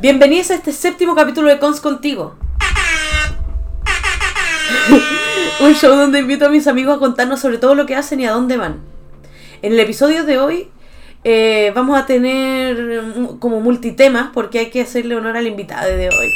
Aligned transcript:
Bienvenidos 0.00 0.52
a 0.52 0.54
este 0.54 0.72
séptimo 0.72 1.16
capítulo 1.16 1.48
de 1.48 1.58
Cons 1.58 1.80
Contigo. 1.80 2.36
Un 5.60 5.74
show 5.74 5.96
donde 5.96 6.20
invito 6.20 6.46
a 6.46 6.50
mis 6.50 6.68
amigos 6.68 6.96
a 6.96 7.00
contarnos 7.00 7.40
sobre 7.40 7.58
todo 7.58 7.74
lo 7.74 7.84
que 7.84 7.96
hacen 7.96 8.20
y 8.20 8.26
a 8.26 8.30
dónde 8.30 8.56
van. 8.56 8.76
En 9.60 9.72
el 9.72 9.80
episodio 9.80 10.22
de 10.22 10.38
hoy 10.38 10.68
eh, 11.24 11.72
vamos 11.74 11.98
a 11.98 12.06
tener 12.06 13.02
como 13.40 13.60
multitemas 13.60 14.30
porque 14.32 14.60
hay 14.60 14.70
que 14.70 14.82
hacerle 14.82 15.16
honor 15.16 15.36
al 15.36 15.48
invitado 15.48 15.88
de 15.88 16.08
hoy. 16.10 16.30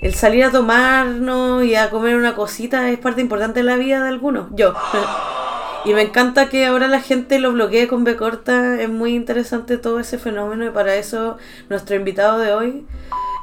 El 0.00 0.14
salir 0.14 0.44
a 0.44 0.52
tomarnos 0.52 1.64
y 1.64 1.74
a 1.74 1.90
comer 1.90 2.14
una 2.14 2.36
cosita 2.36 2.88
es 2.88 3.00
parte 3.00 3.20
importante 3.20 3.58
de 3.60 3.64
la 3.64 3.74
vida 3.78 4.00
de 4.00 4.10
algunos. 4.10 4.46
Yo. 4.54 4.74
Y 5.84 5.94
me 5.94 6.02
encanta 6.02 6.48
que 6.48 6.66
ahora 6.66 6.88
la 6.88 7.00
gente 7.00 7.38
lo 7.38 7.52
bloquee 7.52 7.88
con 7.88 8.04
B 8.04 8.16
corta. 8.16 8.80
Es 8.80 8.88
muy 8.88 9.14
interesante 9.14 9.78
todo 9.78 10.00
ese 10.00 10.18
fenómeno 10.18 10.66
y 10.66 10.70
para 10.70 10.94
eso 10.96 11.38
nuestro 11.68 11.96
invitado 11.96 12.38
de 12.38 12.52
hoy 12.52 12.86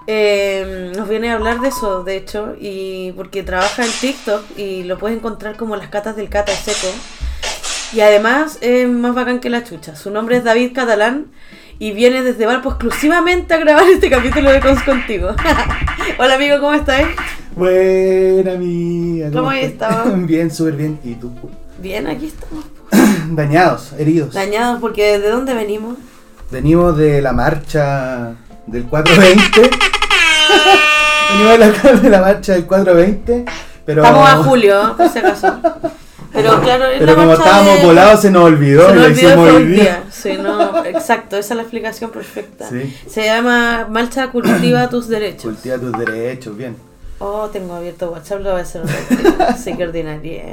eh, 0.10 0.94
nos 0.96 1.10
viene 1.10 1.32
a 1.32 1.34
hablar 1.34 1.60
de 1.60 1.68
eso, 1.68 2.04
de 2.04 2.16
hecho, 2.16 2.56
y 2.60 3.12
porque 3.14 3.44
trabaja 3.44 3.84
en 3.84 3.92
TikTok 3.92 4.58
y 4.58 4.84
lo 4.84 4.98
puedes 4.98 5.18
encontrar 5.18 5.58
como 5.58 5.76
las 5.76 5.90
catas 5.90 6.16
del 6.16 6.30
cata 6.30 6.54
seco. 6.54 6.88
Y 7.94 8.02
además 8.02 8.58
es 8.62 8.88
más 8.88 9.16
bacán 9.16 9.40
que 9.40 9.50
la 9.50 9.64
chucha. 9.64 9.96
Su 9.96 10.12
nombre 10.12 10.38
es 10.38 10.44
David 10.44 10.72
Catalán 10.74 11.28
y 11.80 11.92
viene 11.92 12.22
desde 12.22 12.46
Valpo 12.46 12.70
exclusivamente 12.70 13.54
a 13.54 13.58
grabar 13.58 13.86
este 13.90 14.10
capítulo 14.10 14.52
de 14.52 14.60
Cons 14.62 14.84
Contigo. 14.84 15.30
Hola 16.20 16.36
amigo, 16.36 16.60
¿cómo 16.60 16.74
estás? 16.74 17.04
Buena 17.56 18.54
amiga. 18.54 19.32
¿Cómo 19.32 19.50
has 19.50 19.58
estás? 19.58 20.06
Bien, 20.28 20.52
súper 20.52 20.76
bien. 20.76 21.00
¿Y 21.04 21.16
tú? 21.16 21.32
Bien, 21.80 22.08
aquí 22.08 22.28
estamos. 22.28 22.66
Dañados, 23.36 23.94
heridos. 23.98 24.34
Dañados 24.34 24.80
porque 24.80 25.20
¿de 25.20 25.30
dónde 25.30 25.54
venimos? 25.54 25.98
Venimos 26.52 26.98
de 26.98 27.22
la 27.22 27.34
marcha 27.34 28.36
del 28.66 28.84
420. 28.86 29.70
Venimos 31.30 31.52
de 31.52 31.58
la, 31.58 32.00
de 32.00 32.10
la 32.10 32.22
marcha 32.22 32.54
del 32.54 32.66
420. 32.66 33.46
Pero, 33.86 34.04
Estamos 34.04 34.30
a 34.30 34.36
julio, 34.38 34.94
por 34.98 35.10
si 35.10 35.20
acaso. 35.20 35.60
Pero 36.34 36.62
claro, 36.62 36.86
es 36.86 37.00
pero 37.00 37.06
la 37.12 37.16
como 37.16 37.28
marcha 37.28 37.44
estábamos 37.44 37.80
de- 37.80 37.86
volados, 37.86 38.22
se 38.22 38.32
nos 38.32 38.44
olvidó 38.44 38.86
Se 38.88 38.92
y 38.92 38.94
nos 38.96 39.02
la 39.02 39.08
olvidó 39.08 39.28
hicimos 39.30 39.50
hoy 39.54 39.66
día. 39.66 39.84
día. 39.84 40.04
Sí, 40.12 40.38
no, 40.42 40.86
exacto, 40.86 41.38
esa 41.38 41.54
es 41.54 41.56
la 41.56 41.62
explicación 41.64 42.12
perfecta. 42.12 42.70
Sí. 42.70 42.96
Se 43.10 43.26
llama 43.26 43.88
Marcha 43.90 44.30
Cultiva 44.30 44.90
tus 44.90 45.08
Derechos. 45.08 45.44
Cultiva 45.44 45.78
tus 45.78 45.92
derechos, 45.94 46.56
bien. 46.58 46.76
Oh, 47.20 47.48
tengo 47.52 47.74
abierto 47.76 48.12
WhatsApp, 48.12 48.42
lo 48.42 48.52
voy 48.52 48.60
a 48.60 48.64
hacer 48.64 48.82
otra 48.84 48.96
vez. 49.48 49.60
Sí, 49.64 49.74
que 49.76 49.84
ordinaria. 49.84 50.44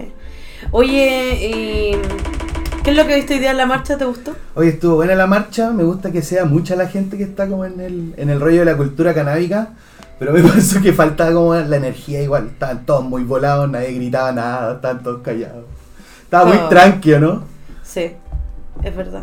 Eh. 0.65 0.69
Oye, 0.71 1.39
¿y 1.41 2.83
qué 2.83 2.91
es 2.91 2.97
lo 2.97 3.07
que 3.07 3.17
viste 3.17 3.35
hoy 3.35 3.41
día 3.41 3.51
en 3.53 3.57
la 3.57 3.67
marcha? 3.67 3.97
¿Te 3.97 4.05
gustó? 4.05 4.35
Hoy 4.55 4.69
estuvo 4.69 4.97
buena 4.97 5.15
la 5.15 5.27
marcha, 5.27 5.71
me 5.71 5.85
gusta 5.85 6.11
que 6.13 6.23
sea 6.23 6.45
mucha 6.45 6.77
la 6.77 6.89
gente 6.89 7.17
que 7.17 7.25
está 7.25 7.47
como 7.49 7.65
en 7.65 7.81
el, 7.81 8.15
en 8.17 8.31
el 8.31 8.41
rollo 8.41 8.61
de 8.61 8.65
la 8.67 8.77
cultura 8.77 9.15
canábica, 9.15 9.71
pero 10.19 10.33
me 10.33 10.43
pareció 10.49 10.81
que 10.83 10.93
faltaba 10.93 11.33
como 11.33 11.55
la 11.55 11.77
energía 11.77 12.23
igual, 12.23 12.49
estaban 12.49 12.85
todos 12.87 13.05
muy 13.05 13.25
volados, 13.25 13.71
nadie 13.71 13.93
gritaba 13.93 14.33
nada, 14.33 14.75
estaban 14.75 15.03
todos 15.03 15.23
callados. 15.23 15.65
Estaba 16.25 16.47
muy 16.47 16.57
Oh. 16.59 16.69
tranquilo, 16.69 17.21
¿no? 17.21 17.43
Sí, 17.83 18.11
es 18.83 18.97
verdad. 18.97 19.23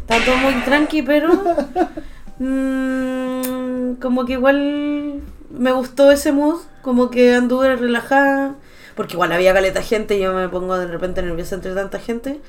Está 0.00 0.24
todo 0.24 0.36
muy 0.36 0.54
tranqui, 0.64 1.02
pero. 1.02 1.28
mm, 2.38 3.94
como 4.00 4.24
que 4.24 4.32
igual 4.34 5.20
me 5.50 5.72
gustó 5.72 6.10
ese 6.10 6.32
mood. 6.32 6.60
Como 6.82 7.10
que 7.10 7.34
anduve 7.34 7.74
relajada. 7.76 8.54
Porque 8.94 9.14
igual 9.14 9.32
había 9.32 9.54
caleta 9.54 9.82
gente 9.82 10.16
y 10.16 10.20
yo 10.20 10.32
me 10.34 10.48
pongo 10.48 10.78
de 10.78 10.86
repente 10.86 11.22
nerviosa 11.22 11.54
entre 11.54 11.74
tanta 11.74 11.98
gente. 11.98 12.40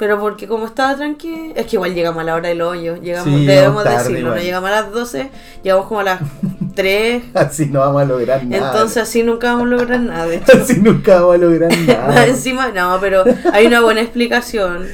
Pero 0.00 0.18
porque 0.18 0.48
como 0.48 0.64
estaba 0.64 0.96
tranqui, 0.96 1.52
es 1.54 1.66
que 1.66 1.76
igual 1.76 1.94
llegamos 1.94 2.22
a 2.22 2.24
la 2.24 2.34
hora 2.34 2.48
del 2.48 2.62
hoyo. 2.62 2.96
Llegamos, 2.96 3.26
Sí, 3.28 3.44
debemos 3.44 3.84
llegamos 3.84 3.84
tarde 3.84 3.98
decirlo, 4.08 4.30
no 4.34 4.40
llegamos 4.40 4.70
a 4.70 4.72
las 4.72 4.90
12, 4.92 5.30
llegamos 5.62 5.86
como 5.88 6.00
a 6.00 6.04
las 6.04 6.20
3. 6.74 7.22
Así 7.34 7.66
no 7.66 7.80
vamos 7.80 8.00
a 8.00 8.04
lograr 8.06 8.42
nada. 8.46 8.66
Entonces 8.68 9.02
así 9.02 9.22
nunca 9.22 9.52
vamos 9.52 9.66
a 9.66 9.70
lograr 9.70 10.00
nada. 10.00 10.26
de 10.26 10.36
hecho. 10.38 10.52
Así 10.56 10.80
nunca 10.80 11.20
vamos 11.20 11.34
a 11.34 11.38
lograr 11.38 11.70
nada. 11.86 12.26
encima, 12.28 12.68
no, 12.70 12.96
pero 12.98 13.24
hay 13.52 13.66
una 13.66 13.82
buena 13.82 14.00
explicación. 14.00 14.86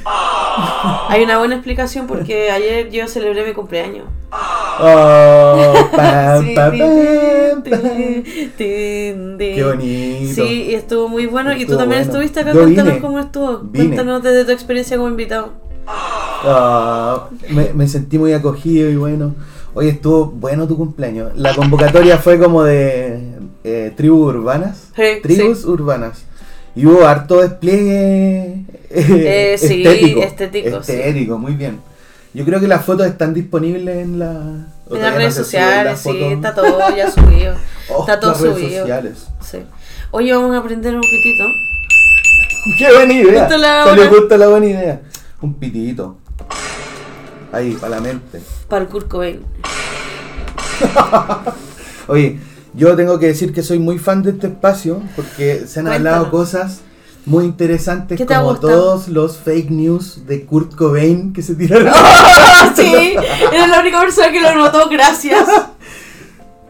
Hay 1.09 1.23
una 1.23 1.39
buena 1.39 1.55
explicación 1.55 2.09
porque 2.09 2.51
ayer 2.51 2.91
yo 2.91 3.07
celebré 3.07 3.47
mi 3.47 3.53
cumpleaños. 3.53 4.07
Oh, 4.79 5.73
pam, 5.95 6.45
Sí, 6.45 6.55
pam, 6.55 6.79
pam. 6.79 7.63
Qué 8.59 9.63
bonito. 9.65 10.35
Sí, 10.35 10.65
y 10.71 10.75
estuvo 10.75 11.09
muy 11.09 11.27
bueno. 11.27 11.53
y 11.57 11.65
tú 11.65 11.77
también 11.77 12.03
bueno. 12.03 12.13
estuviste 12.13 12.41
acá, 12.41 12.53
cuéntanos 12.53 12.99
cómo 12.99 13.21
estuvo. 13.21 13.59
Vine. 13.63 13.87
Cuéntanos 13.87 14.23
desde 14.23 14.45
tu 14.45 14.51
experiencia 14.53 14.96
como 14.97 15.09
invitado. 15.09 15.53
Ah, 15.87 17.29
me, 17.51 17.73
me 17.75 17.89
sentí 17.89 18.19
muy 18.19 18.33
acogido 18.33 18.91
y 18.91 18.97
bueno. 18.97 19.35
Hoy 19.75 19.89
estuvo 19.89 20.27
bueno 20.27 20.67
tu 20.67 20.77
cumpleaños. 20.77 21.33
La 21.37 21.55
convocatoria 21.55 22.17
fue 22.19 22.39
como 22.39 22.63
de 22.65 23.33
eh, 23.63 23.93
tribus 23.97 24.35
urbanas. 24.35 24.89
Sí, 24.97 25.03
Tribus 25.23 25.65
urbanas. 25.65 26.23
Y 26.75 26.87
hubo 26.87 27.07
harto 27.07 27.41
despliegue 27.41 28.65
eh, 28.91 29.55
Eh, 29.55 29.57
sí, 29.59 29.83
estético. 29.87 30.21
estético, 30.23 30.83
sí. 30.83 30.93
Estético, 30.93 31.39
muy 31.39 31.53
bien. 31.55 31.81
Yo 32.33 32.45
creo 32.45 32.59
que 32.61 32.69
las 32.69 32.85
fotos 32.85 33.07
están 33.07 33.33
disponibles 33.35 33.97
en 33.99 34.19
la... 34.19 34.67
En 34.91 35.01
las 35.03 35.15
redes 35.15 35.35
sociales, 35.35 35.99
sí, 36.01 36.23
está 36.23 36.55
todo 36.55 36.79
ya 36.97 37.11
subido. 37.11 37.55
Oh, 37.89 38.01
está 38.01 38.19
todo 38.19 38.33
las 38.33 38.41
redes 38.41 38.57
subido. 38.59 38.81
sociales. 38.81 39.27
Sí. 39.41 39.59
Oye, 40.11 40.33
vamos 40.35 40.55
a 40.55 40.59
aprender 40.59 40.95
un 40.95 41.01
pitito. 41.03 41.45
¡Qué 42.79 42.93
buena 42.93 43.13
idea! 43.13 43.41
Justo 43.43 43.59
la 43.59 43.85
Salió 43.85 44.05
buena- 44.05 44.11
justo 44.19 44.37
la 44.37 44.49
buena 44.49 44.67
idea. 44.67 45.03
Un 45.41 45.55
pitito. 45.55 46.17
Ahí, 47.53 47.73
para 47.75 47.97
la 47.97 48.01
mente. 48.01 48.41
Para 48.69 48.83
el 48.83 48.89
Kurt 48.89 49.09
Cobain. 49.09 49.41
Oye, 52.09 52.39
yo 52.75 52.95
tengo 52.97 53.19
que 53.19 53.27
decir 53.27 53.53
que 53.53 53.63
soy 53.63 53.79
muy 53.79 53.99
fan 53.99 54.23
de 54.23 54.31
este 54.33 54.49
espacio 54.49 55.03
porque 55.15 55.67
se 55.67 55.81
han 55.81 55.89
hablado 55.89 56.31
cosas 56.31 56.81
muy 57.25 57.45
interesantes 57.45 58.17
¿Qué 58.19 58.25
te 58.25 58.35
ha 58.35 58.39
como 58.41 58.51
gustado? 58.53 58.73
todos 58.73 59.09
los 59.09 59.37
fake 59.39 59.71
news 59.71 60.27
de 60.27 60.45
Kurt 60.47 60.75
Cobain 60.77 61.33
que 61.33 61.43
se 61.43 61.55
tiraron. 61.55 61.93
sí, 62.77 63.17
eres 63.53 63.69
la 63.69 63.81
única 63.81 64.01
persona 64.01 64.31
que 64.31 64.41
lo 64.41 64.55
notó, 64.55 64.89
gracias. 64.89 65.49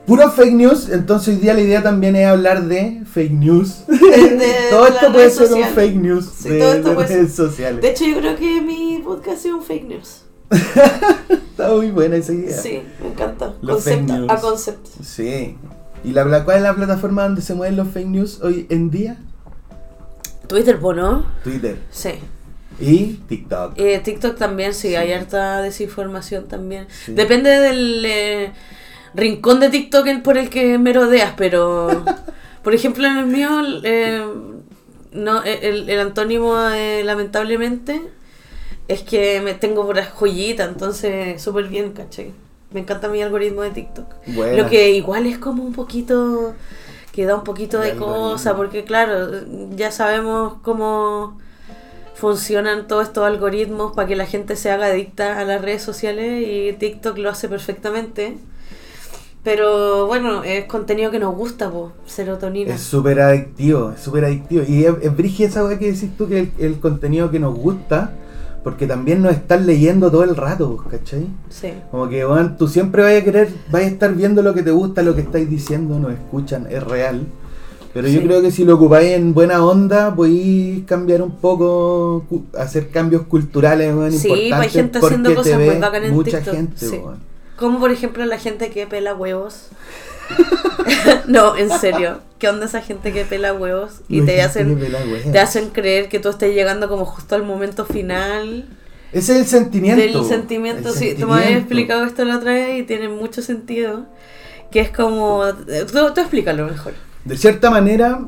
Puro 0.06 0.30
fake 0.30 0.52
news, 0.54 0.88
entonces 0.88 1.34
hoy 1.34 1.40
día 1.40 1.52
la 1.54 1.60
idea 1.60 1.82
también 1.82 2.14
es 2.16 2.26
hablar 2.26 2.64
de 2.66 3.02
fake 3.12 3.32
news. 3.32 3.84
de 3.88 4.38
todo 4.70 4.86
esto 4.86 5.12
puede 5.12 5.30
ser 5.30 5.52
un 5.52 5.64
fake 5.64 5.96
news 5.96 6.30
Sí, 6.38 6.48
de 6.50 6.58
todo 6.60 6.72
esto 6.74 6.86
las 6.88 6.94
puede 6.94 7.08
ser. 7.08 7.16
redes 7.18 7.34
sociales. 7.34 7.82
De 7.82 7.90
hecho, 7.90 8.04
yo 8.06 8.18
creo 8.18 8.36
que 8.36 8.60
mi 8.60 9.00
podcast 9.04 9.44
es 9.46 9.52
un 9.52 9.62
fake 9.62 9.84
news. 9.88 10.22
Está 10.50 11.70
muy 11.72 11.90
buena 11.90 12.16
esa 12.16 12.32
idea. 12.32 12.56
Sí, 12.56 12.82
me 13.02 13.08
encanta. 13.08 13.54
Los 13.62 13.76
Concepto 13.82 14.06
fake 14.06 14.18
news. 14.20 14.30
a 14.30 14.36
concepto. 14.40 14.90
Sí. 15.02 15.56
¿Y 16.04 16.12
la, 16.12 16.24
la- 16.24 16.44
cuál 16.44 16.58
es 16.58 16.62
la 16.62 16.74
plataforma 16.76 17.24
donde 17.24 17.42
se 17.42 17.54
mueven 17.54 17.76
los 17.76 17.88
fake 17.88 18.06
news 18.06 18.40
hoy 18.42 18.66
en 18.70 18.90
día? 18.90 19.16
Twitter, 20.46 20.80
¿no? 20.80 21.26
Twitter 21.42 21.76
Sí. 21.90 22.10
y 22.78 23.14
TikTok. 23.28 23.72
Eh, 23.76 23.98
TikTok 24.04 24.36
también, 24.36 24.72
sí, 24.74 24.88
Sí. 24.90 24.94
hay 24.94 25.12
harta 25.12 25.60
desinformación 25.62 26.46
también. 26.46 26.86
Sí. 27.04 27.12
Depende 27.14 27.50
del 27.50 28.04
eh, 28.06 28.52
rincón 29.16 29.60
de 29.60 29.70
TikTok 29.70 30.22
por 30.22 30.38
el 30.38 30.50
que 30.50 30.78
merodeas, 30.78 31.34
pero 31.36 32.04
por 32.62 32.74
ejemplo 32.74 33.06
en 33.06 33.16
el 33.16 33.26
mío, 33.26 33.50
eh, 33.82 34.24
no, 35.12 35.42
el, 35.42 35.88
el 35.88 36.00
antónimo 36.00 36.56
de 36.56 37.02
lamentablemente 37.04 38.00
es 38.88 39.02
que 39.02 39.40
me 39.40 39.54
tengo 39.54 39.84
por 39.86 39.96
las 39.96 40.10
joyitas, 40.10 40.68
entonces 40.68 41.42
súper 41.42 41.66
bien, 41.68 41.92
¿cachai? 41.92 42.32
Me 42.70 42.80
encanta 42.80 43.08
mi 43.08 43.22
algoritmo 43.22 43.62
de 43.62 43.70
TikTok. 43.70 44.06
Buena. 44.26 44.62
Lo 44.62 44.68
que 44.68 44.90
igual 44.92 45.26
es 45.26 45.38
como 45.38 45.64
un 45.64 45.72
poquito, 45.72 46.54
que 47.12 47.24
da 47.24 47.34
un 47.34 47.44
poquito 47.44 47.80
de 47.80 47.96
cosa, 47.96 48.56
porque 48.56 48.84
claro, 48.84 49.44
ya 49.74 49.90
sabemos 49.90 50.54
cómo 50.62 51.38
funcionan 52.14 52.86
todos 52.86 53.08
estos 53.08 53.24
algoritmos 53.24 53.94
para 53.94 54.08
que 54.08 54.16
la 54.16 54.26
gente 54.26 54.56
se 54.56 54.70
haga 54.70 54.86
adicta 54.86 55.38
a 55.38 55.44
las 55.44 55.60
redes 55.60 55.82
sociales 55.82 56.44
y 56.46 56.72
TikTok 56.72 57.18
lo 57.18 57.30
hace 57.30 57.48
perfectamente. 57.48 58.38
Pero 59.46 60.08
bueno, 60.08 60.42
es 60.42 60.64
contenido 60.64 61.12
que 61.12 61.20
nos 61.20 61.32
gusta, 61.36 61.70
pues, 61.70 61.92
serotonina. 62.04 62.74
Es 62.74 62.80
súper 62.80 63.20
adictivo, 63.20 63.92
es 63.94 64.02
súper 64.02 64.24
adictivo. 64.24 64.64
Y 64.66 64.84
es, 64.84 64.92
es 65.00 65.16
brígida 65.16 65.46
esa 65.46 65.64
weá 65.64 65.78
que 65.78 65.92
decís 65.92 66.10
tú, 66.18 66.26
que 66.28 66.40
el, 66.40 66.52
el 66.58 66.80
contenido 66.80 67.30
que 67.30 67.38
nos 67.38 67.56
gusta, 67.56 68.10
porque 68.64 68.88
también 68.88 69.22
nos 69.22 69.34
están 69.34 69.64
leyendo 69.64 70.10
todo 70.10 70.24
el 70.24 70.34
rato, 70.34 70.84
¿cachai? 70.90 71.28
Sí. 71.48 71.68
Como 71.92 72.08
que, 72.08 72.26
weón, 72.26 72.56
tú 72.56 72.66
siempre 72.66 73.04
vas 73.04 73.12
a 73.12 73.22
querer, 73.22 73.48
vas 73.70 73.82
a 73.82 73.86
estar 73.86 74.12
viendo 74.16 74.42
lo 74.42 74.52
que 74.52 74.64
te 74.64 74.72
gusta, 74.72 75.02
lo 75.02 75.14
que 75.14 75.20
estáis 75.20 75.48
diciendo, 75.48 75.96
nos 76.00 76.10
escuchan, 76.10 76.66
es 76.68 76.82
real. 76.82 77.24
Pero 77.94 78.08
yo 78.08 78.22
creo 78.22 78.42
que 78.42 78.50
si 78.50 78.64
lo 78.64 78.74
ocupáis 78.74 79.12
en 79.12 79.32
buena 79.32 79.64
onda, 79.64 80.12
podéis 80.12 80.84
cambiar 80.86 81.22
un 81.22 81.36
poco, 81.36 82.24
hacer 82.58 82.88
cambios 82.88 83.22
culturales, 83.22 83.94
weón, 83.94 84.10
Sí, 84.10 84.26
pues 84.26 84.40
hay 84.40 84.46
importantes. 84.48 84.72
gente 84.72 84.98
haciendo 84.98 85.34
cosas 85.36 85.54
muy 85.54 85.68
ve 85.68 85.78
bacanas 85.78 86.08
en 86.08 86.14
Mucha 86.16 86.38
TikTok, 86.38 86.54
gente, 86.54 86.76
sí. 86.84 87.00
Como 87.56 87.78
por 87.80 87.90
ejemplo 87.90 88.24
la 88.26 88.38
gente 88.38 88.70
que 88.70 88.86
pela 88.86 89.14
huevos. 89.14 89.68
no, 91.26 91.56
en 91.56 91.70
serio. 91.70 92.20
¿Qué 92.38 92.48
onda 92.48 92.66
esa 92.66 92.82
gente 92.82 93.12
que 93.12 93.24
pela 93.24 93.54
huevos 93.54 94.00
y 94.08 94.20
te 94.22 94.42
hacen, 94.42 94.78
te 95.32 95.38
hacen 95.38 95.70
creer 95.70 96.08
que 96.08 96.18
tú 96.18 96.28
estás 96.28 96.50
llegando 96.50 96.88
como 96.88 97.04
justo 97.06 97.34
al 97.34 97.44
momento 97.44 97.86
final 97.86 98.68
Ese 99.12 99.32
es 99.34 99.38
el 99.40 99.46
sentimiento. 99.46 100.02
del 100.02 100.24
sentimiento? 100.28 100.90
el 100.90 100.94
Sí, 100.94 101.14
tú 101.18 101.26
me 101.26 101.34
habías 101.34 101.46
sentimiento. 101.46 101.60
explicado 101.60 102.04
esto 102.04 102.24
la 102.24 102.36
otra 102.36 102.52
vez 102.52 102.80
y 102.80 102.82
tiene 102.82 103.08
mucho 103.08 103.40
sentido. 103.40 104.04
Que 104.70 104.80
es 104.80 104.90
como... 104.90 105.44
Tú, 105.90 106.12
tú 106.14 106.20
explícalo 106.20 106.66
mejor. 106.66 106.92
De 107.24 107.36
cierta 107.38 107.70
manera, 107.70 108.20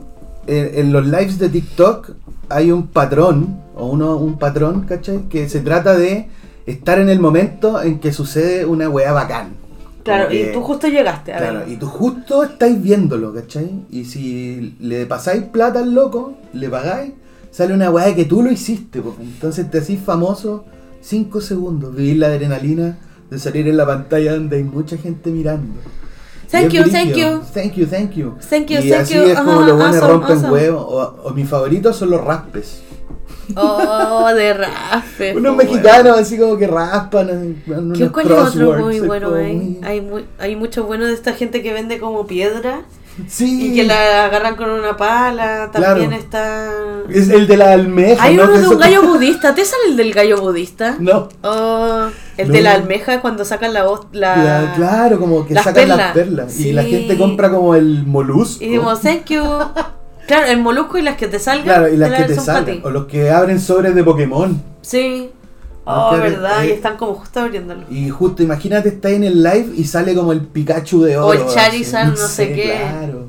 eh, 0.47 0.73
en 0.77 0.93
los 0.93 1.05
lives 1.05 1.39
de 1.39 1.51
TikTok 1.51 2.13
hay 2.49 2.73
un 2.73 2.87
patrón, 2.87 3.61
o 3.75 3.87
uno, 3.87 4.17
un 4.17 4.39
patrón, 4.39 4.87
¿cachai? 4.89 5.29
Que 5.29 5.49
se 5.49 5.61
trata 5.61 5.95
de 5.95 6.29
estar 6.71 6.99
en 6.99 7.09
el 7.09 7.21
momento 7.21 7.83
en 7.83 7.99
que 7.99 8.13
sucede 8.13 8.65
una 8.65 8.89
weá 8.89 9.13
bacán. 9.13 9.57
Claro, 10.05 10.29
que- 10.29 10.51
y 10.51 10.53
tú 10.53 10.63
justo 10.63 10.87
llegaste. 10.89 11.35
A 11.35 11.39
Claro, 11.39 11.59
ver. 11.61 11.69
y 11.69 11.77
tú 11.77 11.87
justo 11.87 12.43
estáis 12.45 12.81
viéndolo, 12.83 13.33
¿cachai? 13.35 13.85
Y 13.91 14.05
si 14.05 14.77
le 14.81 15.05
pasáis 15.07 15.43
plata 15.45 15.81
al 15.81 15.93
loco, 15.95 16.35
le 16.53 16.69
pagáis, 16.69 17.13
sale 17.51 17.75
una 17.75 17.91
weá 17.91 18.15
que 18.15 18.25
tú 18.25 18.43
lo 18.43 18.51
hiciste, 18.51 19.01
po. 19.03 19.15
entonces 19.21 19.71
te 19.71 19.79
hacís 19.79 20.01
famoso 20.01 20.65
5 21.01 21.41
segundos, 21.41 21.95
vivís 21.95 22.17
la 22.17 22.29
adrenalina 22.29 22.99
de 23.31 23.39
salir 23.39 23.69
en 23.69 23.77
la 23.77 23.87
pantalla 23.87 24.35
donde 24.35 24.57
hay 24.57 24.65
mucha 24.65 24.97
gente 24.97 25.31
mirando. 25.31 25.81
Thank 26.51 26.71
you, 26.73 26.85
thank 26.85 27.15
you. 27.15 27.41
Thank 27.53 27.75
you, 27.75 27.87
thank 27.87 28.13
you. 28.15 28.35
Thank 28.49 28.69
you, 28.71 28.79
y 28.81 28.89
thank 28.89 29.03
así 29.03 29.15
you. 29.15 29.23
es 29.25 29.39
como 29.39 29.53
Ajá, 29.61 29.67
los 29.67 29.77
buenos 29.77 29.97
awesome, 29.97 30.13
rompen 30.13 30.37
awesome. 30.39 30.53
huevos. 30.53 30.83
O, 30.89 31.29
o 31.29 31.31
mis 31.35 31.47
favoritos 31.47 31.95
son 31.97 32.09
los 32.11 32.25
raspes. 32.25 32.81
Oh, 33.57 34.29
de 34.35 34.55
raspe. 34.55 35.35
Unos 35.37 35.57
mexicanos 35.57 36.19
así 36.19 36.39
como 36.39 36.57
que 36.57 36.67
raspan. 36.67 37.63
¿Qué, 37.97 38.09
¿Cuál 38.09 38.27
es 38.27 38.33
otro 38.33 38.79
muy 38.79 39.01
bueno 39.01 39.35
hay? 39.35 39.81
Hay, 39.83 40.01
muy, 40.01 40.27
hay 40.39 40.57
mucho 40.57 40.85
bueno 40.85 41.07
de 41.07 41.15
esta 41.15 41.33
gente 41.33 41.63
que 41.63 41.73
vende 41.73 41.99
como 41.99 42.27
piedra 42.27 42.83
Sí. 43.27 43.73
y 43.73 43.75
que 43.75 43.83
la 43.85 44.27
agarran 44.27 44.55
con 44.55 44.71
una 44.71 44.97
pala. 44.97 45.71
También 45.73 46.11
Claro. 46.11 46.23
está. 46.23 46.71
Es 47.11 47.29
el 47.31 47.49
de 47.49 47.57
la 47.57 47.73
almeja. 47.73 48.23
Hay 48.23 48.37
¿no? 48.37 48.45
uno 48.45 48.59
de 48.61 48.69
un 48.69 48.79
gallo 48.79 49.03
budista. 49.03 49.55
¿Te 49.57 49.65
sale 49.65 49.83
el 49.89 49.97
del 49.97 50.13
gallo 50.13 50.41
budista? 50.41 50.95
No. 51.01 51.29
Oh, 51.43 52.07
el 52.37 52.47
No. 52.49 52.55
de 52.55 52.61
la 52.61 52.75
almeja 52.75 53.21
cuando 53.21 53.45
sacan 53.45 53.73
la 53.73 53.83
voz. 53.85 54.07
La... 54.13 54.37
La- 54.37 54.73
claro, 54.77 55.19
como 55.19 55.45
que 55.45 55.55
sacan 55.55 55.75
perlas. 55.75 55.97
las 55.99 56.13
perlas. 56.13 56.61
Y 56.61 56.73
la 56.73 56.85
Sí. 56.85 56.91
gente 56.91 57.19
compra 57.19 57.51
como 57.51 57.75
el 57.75 58.07
molusco. 58.07 58.63
Y 58.63 58.69
decimos, 58.69 59.01
thank 59.01 59.25
you. 59.31 59.43
Claro, 60.29 60.47
el 60.47 60.61
molusco 60.61 60.97
y 60.99 61.03
las 61.03 61.17
que 61.17 61.27
te 61.27 61.39
salgan. 61.41 61.65
claro, 61.65 61.89
y 61.93 61.97
las 61.97 62.13
que 62.13 62.25
te 62.25 62.35
salgan. 62.37 62.81
O 62.85 62.91
los 62.91 63.07
que 63.07 63.31
abren 63.31 63.59
sobres 63.61 63.95
de 63.97 64.05
Pokémon. 64.05 64.63
Sí. 64.83 65.31
Oh, 65.85 66.11
que- 66.13 66.21
verdad. 66.21 66.65
eh, 66.65 66.69
Y 66.69 66.73
están 66.73 66.97
como 66.99 67.15
justo 67.15 67.41
abriéndolo. 67.41 67.83
Y 67.91 68.11
justo, 68.11 68.43
imagínate, 68.43 68.91
está 68.91 69.09
en 69.11 69.25
el 69.25 69.43
live 69.43 69.71
y 69.75 69.85
sale 69.85 70.15
como 70.15 70.33
el 70.33 70.43
Pikachu 70.43 71.03
de 71.03 71.17
oro. 71.17 71.27
O 71.29 71.33
el 71.33 71.53
Charizard, 71.55 72.13
así. 72.13 72.21
no 72.21 72.29
sé 72.29 72.53
qué. 72.53 72.63
Claro. 72.79 73.27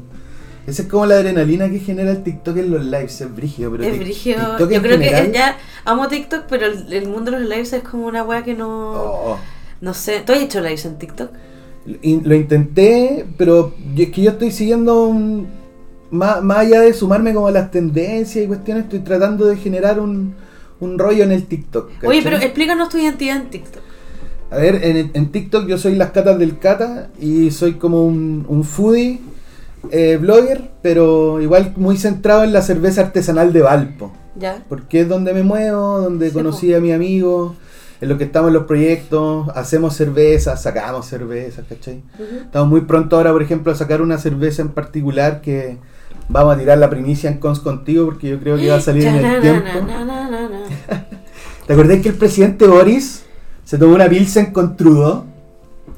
Esa 0.67 0.81
es 0.83 0.87
como 0.87 1.05
la 1.07 1.15
adrenalina 1.15 1.67
que 1.69 1.79
genera 1.79 2.11
el 2.11 2.21
TikTok 2.21 2.57
en 2.57 2.69
los 2.71 2.83
lives. 2.83 3.21
Es 3.21 3.33
brígido, 3.35 3.71
pero 3.71 3.83
Es 3.85 3.97
brígido. 3.97 4.39
TikTok 4.57 4.69
Yo 4.71 4.81
creo 4.81 4.97
general- 4.99 5.25
que 5.27 5.31
ya 5.31 5.57
amo 5.85 6.07
TikTok, 6.09 6.43
pero 6.49 6.67
el, 6.67 6.91
el 6.93 7.07
mundo 7.07 7.31
de 7.31 7.39
los 7.39 7.49
lives 7.49 7.73
es 7.73 7.81
como 7.83 8.05
una 8.07 8.23
wea 8.23 8.43
que 8.43 8.53
no. 8.53 8.91
Oh. 8.91 9.39
No 9.81 9.93
sé. 9.93 10.21
¿Tú 10.25 10.33
has 10.33 10.41
hecho 10.41 10.59
lives 10.59 10.85
en 10.85 10.99
TikTok? 10.99 11.29
Lo 12.03 12.35
intenté, 12.35 13.25
pero 13.37 13.73
es 13.97 14.09
que 14.11 14.21
yo 14.21 14.31
estoy 14.31 14.51
siguiendo 14.51 15.05
un, 15.07 15.47
más, 16.11 16.41
más 16.43 16.59
allá 16.59 16.81
de 16.81 16.93
sumarme 16.93 17.33
como 17.33 17.47
a 17.47 17.51
las 17.51 17.71
tendencias 17.71 18.43
y 18.45 18.47
cuestiones, 18.47 18.85
estoy 18.85 18.99
tratando 18.99 19.45
de 19.45 19.57
generar 19.57 19.99
un, 19.99 20.33
un 20.79 20.99
rollo 20.99 21.23
en 21.23 21.31
el 21.31 21.45
TikTok. 21.45 21.89
Oye, 22.03 22.21
pero 22.23 22.37
explícanos 22.37 22.89
tu 22.89 22.97
identidad 22.97 23.37
en 23.37 23.49
TikTok. 23.49 23.81
A 24.51 24.57
ver, 24.57 24.83
en, 24.83 25.11
en 25.13 25.31
TikTok 25.31 25.67
yo 25.67 25.77
soy 25.77 25.95
las 25.95 26.11
catas 26.11 26.39
del 26.39 26.57
cata 26.57 27.09
y 27.19 27.51
soy 27.51 27.73
como 27.73 28.05
un, 28.05 28.45
un 28.47 28.63
foodie 28.63 29.19
eh, 29.91 30.17
blogger, 30.19 30.71
pero 30.81 31.39
igual 31.39 31.73
muy 31.77 31.97
centrado 31.97 32.43
en 32.43 32.51
la 32.53 32.61
cerveza 32.61 33.01
artesanal 33.01 33.53
de 33.53 33.61
Valpo. 33.61 34.11
¿Ya? 34.35 34.63
Porque 34.67 35.01
es 35.01 35.09
donde 35.09 35.33
me 35.33 35.43
muevo, 35.43 35.99
donde 36.01 36.29
Sí, 36.29 36.33
conocí 36.33 36.71
po. 36.71 36.77
a 36.77 36.79
mis 36.79 36.93
amigos, 36.93 37.53
en 38.01 38.09
lo 38.09 38.17
que 38.17 38.23
estamos 38.23 38.47
en 38.49 38.53
los 38.55 38.63
proyectos, 38.65 39.49
hacemos 39.55 39.95
cervezas, 39.95 40.61
sacamos 40.61 41.05
cervezas, 41.05 41.65
¿cachai? 41.67 42.01
Estamos 42.45 42.69
muy 42.69 42.81
pronto 42.81 43.17
ahora, 43.17 43.31
por 43.31 43.41
ejemplo, 43.41 43.71
a 43.71 43.75
sacar 43.75 44.01
una 44.01 44.17
cerveza 44.17 44.61
en 44.61 44.69
particular 44.69 45.41
que 45.41 45.77
vamos 46.29 46.55
a 46.55 46.57
tirar 46.57 46.77
la 46.77 46.89
primicia 46.89 47.29
en 47.29 47.37
Cons 47.39 47.59
contigo 47.59 48.05
porque 48.05 48.29
yo 48.29 48.39
creo 48.39 48.55
que 48.57 48.69
va 48.69 48.77
a 48.77 48.81
salir 48.81 49.05
en 49.07 49.15
el 49.25 49.41
tiempo. 49.41 49.67
¿Te 51.67 51.73
acordás 51.73 51.99
que 52.01 52.09
el 52.09 52.15
presidente 52.15 52.65
Boris 52.67 53.25
se 53.65 53.77
tomó 53.77 53.95
una 53.95 54.07
Pilsen 54.07 54.51
con 54.53 54.75
Trudeau 54.77 55.25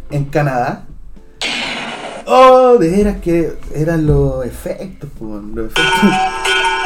en 0.10 0.26
Canadá? 0.26 0.86
Oh, 2.26 2.78
de 2.78 2.90
veras 2.90 3.18
que 3.22 3.54
eran 3.76 4.06
los 4.06 4.46
efectos, 4.46 5.10
los 5.20 5.66
efectos. 5.68 5.84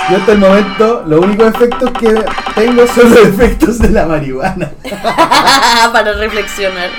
Yo 0.10 0.18
hasta 0.18 0.34
el 0.34 0.38
momento, 0.38 1.04
los 1.08 1.20
únicos 1.20 1.48
efectos 1.56 1.90
que 2.00 2.14
tengo 2.54 2.86
son 2.86 3.10
los 3.10 3.20
efectos 3.26 3.80
de 3.80 3.90
la 3.90 4.06
marihuana. 4.06 4.72
Para 5.94 6.14
reflexionar. 6.14 6.90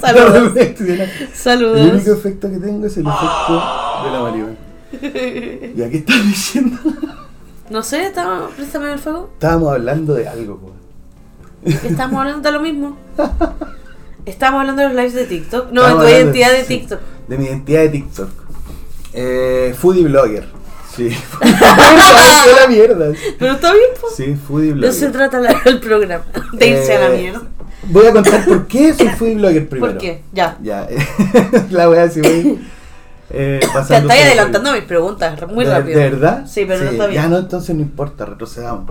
Saludos. 0.00 0.52
la- 0.54 0.60
El 0.60 0.74
único 0.80 1.30
Saludos. 1.32 2.08
efecto 2.08 2.50
que 2.50 2.56
tengo 2.56 2.86
es 2.86 2.96
el 2.96 3.06
efecto 3.06 3.62
de 4.04 4.10
la 4.10 4.20
marihuana. 4.22 4.56
¿Y 5.00 5.82
a 5.82 5.90
qué 5.90 5.98
estás 5.98 6.22
diciendo? 6.26 6.78
No 7.70 7.82
sé, 7.82 8.06
estamos, 8.06 8.52
préstame 8.54 8.92
el 8.92 8.98
fuego. 8.98 9.30
Estábamos 9.34 9.72
hablando 9.72 10.14
de 10.14 10.28
algo, 10.28 10.58
po. 10.58 10.72
Estamos 11.64 12.20
hablando 12.20 12.42
de 12.48 12.52
lo 12.52 12.60
mismo. 12.60 12.96
Estamos 14.26 14.60
hablando 14.60 14.82
de 14.82 14.88
los 14.88 14.96
lives 14.96 15.14
de 15.14 15.24
TikTok. 15.24 15.70
No, 15.72 15.80
de 15.82 15.86
Estábamos 15.88 16.04
tu 16.04 16.10
identidad 16.10 16.52
de 16.52 16.62
TikTok. 16.64 17.00
De 17.28 17.38
mi 17.38 17.44
identidad 17.46 17.80
de 17.82 17.88
TikTok. 17.88 18.28
Eh, 19.14 19.74
foodie 19.78 20.04
blogger. 20.04 20.46
Sí. 20.94 21.08
La 21.40 22.66
mierda. 22.68 23.12
Pero 23.38 23.52
está 23.52 23.72
bien, 23.72 23.86
pues. 24.00 24.14
Sí, 24.16 24.36
foodie 24.46 24.74
No 24.74 24.92
se 24.92 25.08
blogger. 25.08 25.30
trata 25.30 25.60
el 25.64 25.80
programa. 25.80 26.24
De 26.52 26.66
irse 26.66 26.94
a 26.96 27.00
la 27.08 27.14
Eh, 27.14 27.18
mierda. 27.18 27.42
Voy 27.84 28.06
a 28.06 28.12
contar 28.12 28.44
por 28.44 28.66
qué 28.66 28.92
soy 28.94 29.08
foodie 29.08 29.34
blogger 29.36 29.68
primero. 29.68 29.92
¿Por 29.92 30.00
qué? 30.00 30.22
Ya. 30.32 30.58
Ya. 30.62 30.86
la 31.70 31.88
wea 31.88 32.08
si 32.10 32.20
voy. 32.20 32.60
Eh, 33.32 33.60
Te 33.88 34.00
por- 34.02 34.12
adelantando 34.12 34.72
mis 34.72 34.82
preguntas 34.82 35.40
muy 35.48 35.64
¿De- 35.64 35.70
rápido. 35.70 35.98
¿De 35.98 36.10
verdad? 36.10 36.46
Sí, 36.46 36.64
pero 36.66 36.84
no 36.84 36.90
está 36.90 37.06
bien. 37.06 37.22
Ya 37.22 37.28
no, 37.28 37.38
entonces 37.38 37.74
no 37.74 37.82
importa, 37.82 38.24
retrocedamos. 38.26 38.90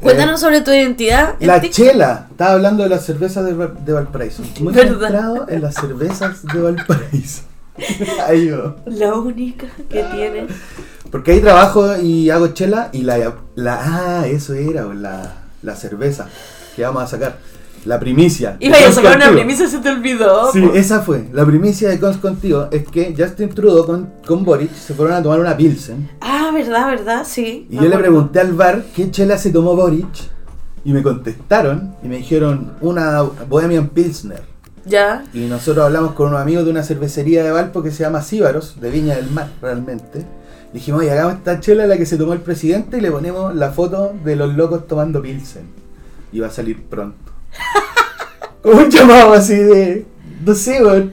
Cuéntanos 0.00 0.40
sobre 0.40 0.60
tu 0.62 0.70
identidad. 0.72 1.36
en 1.38 1.46
La 1.46 1.60
TikTok. 1.60 1.76
chela, 1.86 2.26
estaba 2.30 2.52
hablando 2.52 2.82
de 2.82 2.88
las 2.88 3.04
cervezas 3.04 3.44
de, 3.44 3.54
de 3.54 3.92
Valparaíso. 3.92 4.42
Muy 4.60 4.74
centrado 4.74 5.46
en 5.48 5.62
las 5.62 5.74
cervezas 5.76 6.42
de 6.44 6.60
Valparaíso. 6.60 7.42
Ahí 8.28 8.48
yo. 8.48 8.76
La 8.86 9.14
única 9.14 9.66
que 9.88 10.02
tiene. 10.02 10.46
Porque 11.10 11.32
ahí 11.32 11.40
trabajo 11.40 11.96
y 11.98 12.30
hago 12.30 12.48
chela 12.48 12.88
y 12.92 13.02
la, 13.02 13.34
la 13.54 13.80
ah, 14.22 14.26
eso 14.26 14.54
era, 14.54 14.84
la, 14.94 15.34
la 15.62 15.76
cerveza 15.76 16.26
que 16.74 16.82
vamos 16.82 17.02
a 17.02 17.06
sacar. 17.06 17.36
La 17.84 17.98
primicia. 17.98 18.56
Iba 18.60 18.76
a 18.76 18.92
sacar 18.92 19.16
una 19.16 19.52
y 19.52 19.56
se 19.56 19.78
te 19.78 19.90
olvidó. 19.90 20.52
Sí, 20.52 20.60
po. 20.60 20.74
esa 20.74 21.00
fue. 21.00 21.28
La 21.32 21.44
primicia 21.44 21.88
de 21.88 21.98
Cons 21.98 22.16
Contigo 22.18 22.68
es 22.70 22.86
que 22.88 23.14
Justin 23.16 23.48
Trudeau 23.48 23.84
con, 23.84 24.12
con 24.24 24.44
Boric 24.44 24.72
se 24.72 24.94
fueron 24.94 25.16
a 25.16 25.22
tomar 25.22 25.40
una 25.40 25.56
Pilsen. 25.56 26.08
Ah, 26.20 26.50
verdad, 26.54 26.86
verdad, 26.86 27.26
sí. 27.26 27.66
Y 27.68 27.76
yo 27.76 27.88
le 27.88 27.98
pregunté 27.98 28.38
al 28.40 28.52
bar 28.52 28.84
qué 28.94 29.10
chela 29.10 29.36
se 29.36 29.50
tomó 29.50 29.74
Boric. 29.74 30.30
Y 30.84 30.92
me 30.92 31.02
contestaron 31.02 31.94
y 32.02 32.08
me 32.08 32.18
dijeron 32.18 32.74
una 32.80 33.22
Bohemian 33.22 33.88
Pilsner. 33.88 34.42
Ya. 34.84 35.24
Y 35.32 35.40
nosotros 35.46 35.84
hablamos 35.84 36.12
con 36.12 36.28
unos 36.28 36.40
amigos 36.40 36.64
de 36.64 36.70
una 36.70 36.82
cervecería 36.82 37.44
de 37.44 37.50
Valpo 37.50 37.82
que 37.82 37.90
se 37.90 38.02
llama 38.02 38.22
Síbaros, 38.22 38.80
de 38.80 38.90
Viña 38.90 39.16
del 39.16 39.30
Mar, 39.30 39.48
realmente. 39.60 40.24
Dijimos, 40.72 41.00
oye, 41.00 41.10
hagamos 41.10 41.34
esta 41.34 41.60
chela 41.60 41.86
la 41.86 41.96
que 41.96 42.06
se 42.06 42.16
tomó 42.16 42.32
el 42.32 42.40
presidente 42.40 42.98
y 42.98 43.00
le 43.00 43.10
ponemos 43.10 43.54
la 43.54 43.70
foto 43.70 44.12
de 44.24 44.36
los 44.36 44.54
locos 44.54 44.86
tomando 44.86 45.20
Pilsen. 45.20 45.66
Y 46.32 46.40
va 46.40 46.48
a 46.48 46.50
salir 46.50 46.82
pronto. 46.84 47.31
Como 48.62 48.78
un 48.78 48.90
llamado 48.90 49.32
así 49.34 49.54
de. 49.56 50.06
No 50.44 50.54
sé, 50.54 50.82
weón. 50.82 51.12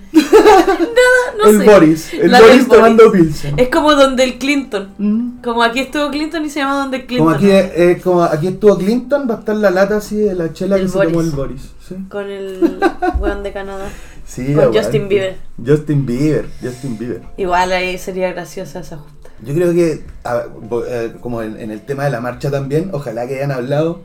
No 1.37 1.49
el 1.49 1.57
sé. 1.59 1.65
Boris. 1.65 2.13
El 2.13 2.31
La 2.31 2.41
Boris 2.41 2.67
tomando. 2.67 3.11
Pilsen. 3.11 3.57
Es 3.59 3.69
como 3.69 3.93
donde 3.95 4.23
el 4.23 4.37
Clinton. 4.39 4.93
Mm. 4.97 5.41
Como 5.43 5.63
aquí 5.63 5.79
estuvo 5.79 6.09
Clinton 6.09 6.45
y 6.45 6.49
se 6.49 6.59
llama 6.59 6.75
donde 6.79 6.97
el 6.97 7.05
Clinton. 7.05 7.25
Como 7.27 7.35
aquí, 7.37 7.47
eh, 7.51 8.01
como 8.03 8.23
aquí 8.23 8.47
estuvo 8.47 8.77
Clinton, 8.77 9.27
va 9.29 9.35
a 9.35 9.39
estar 9.39 9.55
la 9.55 9.69
lata 9.71 9.97
así 9.97 10.17
de 10.17 10.35
la 10.35 10.51
chela 10.53 10.75
Del 10.75 10.85
que 10.85 10.91
se 10.91 10.99
tomó 10.99 11.21
el 11.21 11.29
Boris. 11.31 11.61
Sí, 11.87 11.95
Con 12.09 12.29
el 12.29 12.79
weón 13.19 13.41
de 13.43 13.51
Canadá. 13.53 13.89
sí 14.25 14.53
Con. 14.53 14.73
Justin 14.73 15.07
Bieber. 15.07 15.37
Justin 15.65 16.05
Bieber, 16.05 16.45
Justin 16.61 16.97
Bieber. 16.97 17.21
Igual 17.37 17.71
ahí 17.71 17.97
sería 17.97 18.31
graciosa 18.33 18.79
esa 18.81 18.97
justa. 18.97 19.29
Yo 19.43 19.53
creo 19.53 19.73
que, 19.73 20.03
a- 20.25 20.43
eh, 20.87 21.13
como 21.21 21.41
en, 21.41 21.57
en 21.59 21.71
el 21.71 21.81
tema 21.81 22.03
de 22.03 22.09
la 22.11 22.19
marcha 22.19 22.51
también, 22.51 22.89
ojalá 22.93 23.27
que 23.27 23.35
hayan 23.35 23.51
hablado 23.51 24.01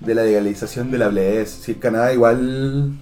de 0.00 0.14
la 0.14 0.22
legalización 0.24 0.90
de 0.90 0.98
la 0.98 1.08
BLS. 1.08 1.50
Si 1.50 1.72
en 1.72 1.78
Canadá 1.78 2.12
igual, 2.12 2.92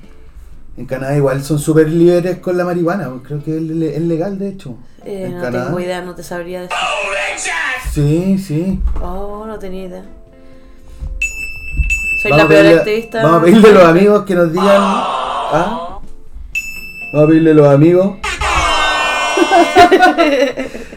en 0.76 0.86
Canadá 0.86 1.16
igual 1.16 1.42
son 1.44 1.58
súper 1.58 1.88
libres 1.88 2.38
con 2.38 2.56
la 2.56 2.64
marihuana, 2.64 3.08
creo 3.26 3.42
que 3.42 3.56
es, 3.56 3.62
le- 3.62 3.96
es 3.96 4.02
legal 4.02 4.38
de 4.38 4.48
hecho. 4.48 4.76
Eh, 5.04 5.24
en 5.26 5.36
no 5.36 5.42
Canadá. 5.42 5.66
tengo 5.66 5.80
idea, 5.80 6.02
no 6.02 6.14
te 6.14 6.22
sabría 6.22 6.62
decir. 6.62 6.76
Sí, 7.92 8.38
sí. 8.38 8.80
Oh, 9.00 9.44
no 9.46 9.58
tenía 9.58 9.84
idea. 9.86 10.04
Soy 12.22 12.30
Vamos 12.32 12.44
la 12.44 12.48
peor 12.48 12.64
pedirle- 12.64 12.78
activista. 12.78 13.22
Vamos 13.22 13.40
a 13.40 13.44
pedirle 13.44 13.68
a 13.68 13.72
los 13.72 13.84
amigos 13.84 14.24
que 14.24 14.34
nos 14.34 14.52
digan. 14.52 14.66
¿ah? 14.68 16.00
Vamos 17.12 17.24
a 17.24 17.28
pedirle 17.28 17.50
a 17.52 17.54
los 17.54 17.68
amigos. 17.68 18.16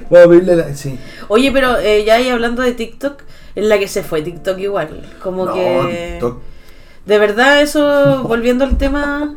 Vamos 0.09 0.25
a 0.25 0.29
pedirle 0.29 0.55
la... 0.55 0.75
Sí. 0.75 0.97
Oye, 1.27 1.51
pero 1.51 1.77
eh, 1.77 2.03
ya 2.05 2.15
ahí 2.15 2.27
hablando 2.29 2.61
de 2.61 2.73
TikTok, 2.73 3.21
en 3.55 3.69
la 3.69 3.77
que 3.79 3.87
se 3.87 4.03
fue 4.03 4.21
TikTok 4.21 4.57
igual. 4.59 5.01
Como 5.21 5.45
No, 5.45 5.53
que. 5.53 6.09
TikTok. 6.13 6.39
De 7.05 7.17
verdad, 7.17 7.61
eso, 7.61 8.23
volviendo 8.27 8.63
al 8.63 8.77
tema 8.77 9.35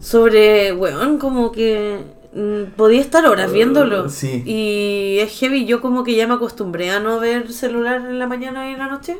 sobre, 0.00 0.72
weón, 0.72 1.18
como 1.18 1.52
que 1.52 1.98
mm, 2.34 2.72
podía 2.76 3.00
estar 3.00 3.24
horas 3.26 3.52
viéndolo. 3.52 4.04
Uh, 4.04 4.10
sí. 4.10 4.42
Y 4.46 5.18
es 5.20 5.38
heavy, 5.38 5.64
yo 5.66 5.80
como 5.80 6.02
que 6.04 6.14
ya 6.14 6.26
me 6.26 6.34
acostumbré 6.34 6.90
a 6.90 7.00
no 7.00 7.20
ver 7.20 7.52
celular 7.52 7.96
en 7.96 8.18
la 8.18 8.26
mañana 8.26 8.68
y 8.70 8.72
en 8.74 8.78
la 8.78 8.88
noche. 8.88 9.18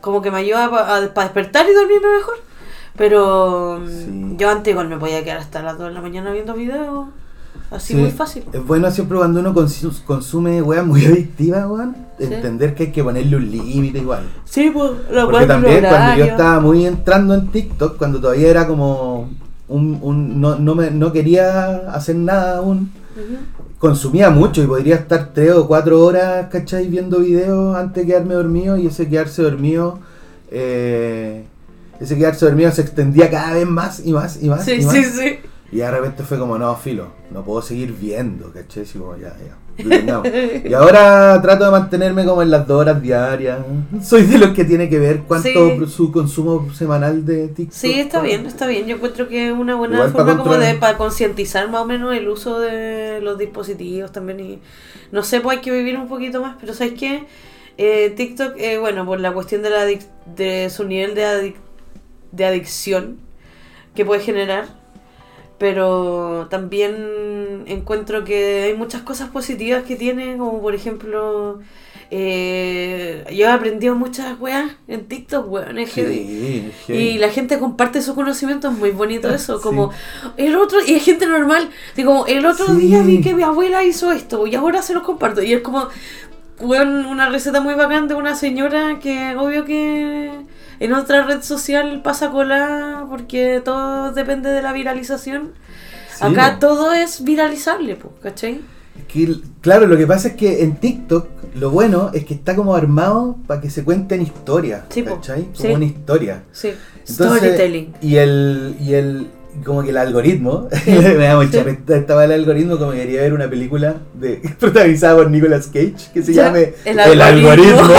Como 0.00 0.22
que 0.22 0.30
me 0.30 0.38
ayuda 0.38 0.70
para 1.14 1.24
despertar 1.24 1.66
y 1.68 1.74
dormirme 1.74 2.08
mejor. 2.16 2.36
Pero 2.96 3.80
mm, 3.80 3.88
Sí. 3.88 4.34
yo 4.36 4.50
antes 4.50 4.70
igual 4.72 4.88
me 4.88 4.98
podía 4.98 5.22
quedar 5.24 5.38
hasta 5.38 5.62
las 5.62 5.78
2 5.78 5.88
de 5.88 5.94
la 5.94 6.00
mañana 6.00 6.32
viendo 6.32 6.54
videos. 6.54 7.08
Así 7.70 7.94
Sí. 7.94 8.00
muy 8.00 8.10
fácil. 8.10 8.44
Es 8.52 8.66
bueno 8.66 8.90
siempre 8.90 9.16
cuando 9.18 9.38
uno 9.40 9.54
consu- 9.54 10.02
consume 10.04 10.60
weas 10.60 10.84
muy 10.84 11.04
adictivas, 11.06 11.66
weón, 11.68 11.94
Sí. 12.18 12.24
entender 12.24 12.74
que 12.74 12.84
hay 12.84 12.92
que 12.92 13.02
ponerle 13.04 13.36
un 13.36 13.50
límite 13.50 13.98
igual. 13.98 14.24
Sí, 14.44 14.70
pues, 14.72 14.90
la 15.10 15.24
Porque 15.26 15.46
también 15.46 15.84
cuando 15.88 16.16
yo 16.18 16.24
estaba 16.24 16.60
muy 16.60 16.84
entrando 16.86 17.34
en 17.34 17.46
TikTok, 17.48 17.96
cuando 17.96 18.20
todavía 18.20 18.48
era 18.48 18.66
como 18.66 19.30
un, 19.68 19.98
un- 20.02 20.40
no, 20.40 20.56
no, 20.58 20.74
me, 20.74 20.90
no 20.90 21.12
quería 21.12 21.76
hacer 21.92 22.16
nada 22.16 22.58
aún, 22.58 22.90
consumía 23.78 24.30
mucho 24.30 24.62
y 24.62 24.66
podría 24.66 24.96
estar 24.96 25.30
tres 25.32 25.52
o 25.52 25.66
cuatro 25.68 26.04
horas, 26.04 26.48
¿cachai? 26.50 26.88
Viendo 26.88 27.20
videos 27.20 27.76
antes 27.76 28.02
de 28.04 28.12
quedarme 28.12 28.34
dormido 28.34 28.76
y 28.76 28.88
ese 28.88 29.08
quedarse 29.08 29.42
dormido, 29.42 30.00
eh, 30.50 31.44
ese 32.00 32.16
quedarse 32.18 32.44
dormido 32.46 32.70
se 32.72 32.82
extendía 32.82 33.30
cada 33.30 33.54
vez 33.54 33.66
más 33.68 34.02
y 34.04 34.12
más 34.12 34.42
y 34.42 34.48
más. 34.48 34.64
Sí, 34.64 34.72
y 34.80 34.84
más. 34.84 34.94
sí, 34.94 35.04
sí. 35.04 35.38
Y 35.72 35.76
de 35.78 35.90
repente 35.90 36.22
fue 36.24 36.38
como, 36.38 36.58
no, 36.58 36.74
filo, 36.76 37.08
no 37.30 37.44
puedo 37.44 37.62
seguir 37.62 37.92
viendo, 37.92 38.52
¿cachai? 38.52 38.82
Así 38.82 38.98
como, 38.98 39.16
ya, 39.16 39.36
ya. 39.38 39.56
y 40.64 40.74
ahora 40.74 41.40
trato 41.40 41.64
de 41.64 41.70
mantenerme 41.70 42.24
como 42.26 42.42
en 42.42 42.50
las 42.50 42.66
dos 42.66 42.80
horas 42.80 43.00
diarias. 43.00 43.60
Soy 44.02 44.24
de 44.24 44.36
los 44.38 44.50
que 44.50 44.64
tiene 44.64 44.88
que 44.88 44.98
ver 44.98 45.20
cuánto 45.20 45.48
Sí. 45.48 45.86
su 45.86 46.12
consumo 46.12 46.70
semanal 46.74 47.24
de 47.24 47.48
TikTok. 47.48 47.72
Sí, 47.74 47.98
está 48.00 48.20
bien, 48.20 48.44
está 48.46 48.66
bien. 48.66 48.86
Yo 48.86 48.96
encuentro 48.96 49.28
que 49.28 49.46
es 49.48 49.52
una 49.52 49.76
buena 49.76 49.94
Igual 49.96 50.10
forma 50.12 50.36
como 50.36 50.56
de 50.56 50.74
para 50.74 50.98
concientizar 50.98 51.70
más 51.70 51.82
o 51.82 51.86
menos 51.86 52.14
el 52.14 52.28
uso 52.28 52.58
de 52.60 53.20
los 53.22 53.38
dispositivos 53.38 54.12
también. 54.12 54.40
Y 54.40 54.58
no 55.12 55.22
sé, 55.22 55.40
pues 55.40 55.58
hay 55.58 55.62
que 55.62 55.70
vivir 55.70 55.96
un 55.96 56.08
poquito 56.08 56.42
más, 56.42 56.56
pero 56.60 56.74
¿sabes 56.74 56.94
qué? 56.98 57.24
Eh, 57.78 58.10
TikTok, 58.14 58.54
eh, 58.58 58.76
bueno, 58.78 59.06
por 59.06 59.20
la 59.20 59.32
cuestión 59.32 59.62
de, 59.62 59.70
la 59.70 59.84
de 59.86 60.68
su 60.68 60.84
nivel 60.84 61.14
de, 61.14 61.24
adic- 61.24 61.54
de 62.32 62.44
adicción 62.44 63.18
que 63.94 64.04
puede 64.04 64.20
generar, 64.20 64.79
pero 65.60 66.46
también 66.48 67.64
encuentro 67.66 68.24
que 68.24 68.62
hay 68.62 68.74
muchas 68.74 69.02
cosas 69.02 69.28
positivas 69.28 69.82
que 69.84 69.94
tiene, 69.94 70.38
como 70.38 70.62
por 70.62 70.74
ejemplo... 70.74 71.60
eh, 72.10 73.24
yo 73.30 73.44
he 73.46 73.50
aprendido 73.50 73.94
muchas 73.94 74.40
weas 74.40 74.72
en 74.88 75.04
TikTok, 75.06 75.52
weón, 75.52 75.78
es 75.78 75.92
heavy. 75.92 76.16
Sí, 76.16 76.72
sí. 76.86 76.92
Y 76.94 77.18
la 77.18 77.28
gente 77.28 77.58
comparte 77.58 78.00
su 78.00 78.14
conocimiento, 78.14 78.68
es 78.70 78.74
muy 78.78 78.90
bonito 78.90 79.28
eso, 79.28 79.58
Sí. 79.58 79.62
como 79.62 79.90
el 80.38 80.56
otro, 80.56 80.78
y 80.84 80.94
es 80.94 81.04
gente 81.04 81.26
normal, 81.26 81.68
digo, 81.94 82.10
como, 82.12 82.26
el 82.26 82.46
otro 82.46 82.66
Sí. 82.68 82.76
día 82.86 83.02
vi 83.02 83.20
que 83.20 83.34
mi 83.34 83.42
abuela 83.42 83.84
hizo 83.84 84.12
esto 84.12 84.46
y 84.46 84.54
ahora 84.54 84.80
se 84.80 84.94
los 84.94 85.02
comparto. 85.02 85.42
Y 85.42 85.52
es 85.52 85.60
como, 85.60 85.88
weón, 86.60 87.04
una 87.04 87.28
receta 87.28 87.60
muy 87.60 87.74
bacán 87.74 88.08
de 88.08 88.14
una 88.14 88.34
señora 88.34 88.98
que 88.98 89.36
obvio 89.36 89.64
que 89.66 90.30
en 90.80 90.92
otra 90.94 91.24
red 91.24 91.42
social 91.42 92.00
pasa 92.02 92.30
cola 92.30 93.06
porque 93.08 93.60
todo 93.64 94.12
depende 94.12 94.50
de 94.50 94.62
la 94.62 94.72
viralización. 94.72 95.52
Sí, 96.16 96.24
Acá 96.24 96.58
todo 96.58 96.92
es 96.92 97.22
viralizable, 97.22 97.96
pues, 97.96 98.12
¿cachai? 98.22 98.60
Que, 99.08 99.34
claro, 99.60 99.86
lo 99.86 99.96
que 99.96 100.06
pasa 100.06 100.28
es 100.28 100.34
que 100.34 100.62
en 100.62 100.76
TikTok 100.76 101.26
lo 101.54 101.70
bueno 101.70 102.10
es 102.12 102.24
que 102.24 102.34
está 102.34 102.54
como 102.54 102.74
armado 102.74 103.36
para 103.46 103.60
que 103.60 103.70
se 103.70 103.82
cuenten 103.84 104.20
historias, 104.22 104.82
Sí. 104.90 105.02
¿cachai? 105.02 105.44
Como 105.44 105.54
Sí. 105.56 105.68
una 105.68 105.84
historia. 105.84 106.42
Sí, 106.52 106.72
Entonces, 107.08 107.38
storytelling. 107.38 107.94
Y 108.02 108.16
el, 108.16 108.76
y 108.80 108.94
el, 108.94 109.28
como 109.64 109.82
que 109.82 109.90
el 109.90 109.96
algoritmo, 109.96 110.68
me 110.86 111.24
da 111.26 111.36
mucha 111.36 111.64
estaba 111.94 112.24
el 112.24 112.32
algoritmo 112.32 112.78
como 112.78 112.92
que 112.92 112.98
quería 112.98 113.22
ver 113.22 113.32
una 113.32 113.48
película 113.48 113.96
de, 114.14 114.36
protagonizada 114.60 115.16
por 115.16 115.30
Nicolas 115.30 115.66
Cage 115.66 115.94
que 116.12 116.22
se 116.22 116.32
Ya, 116.34 116.44
llame 116.46 116.74
el 116.84 116.98
El, 117.00 117.20
algoritmo. 117.20 117.80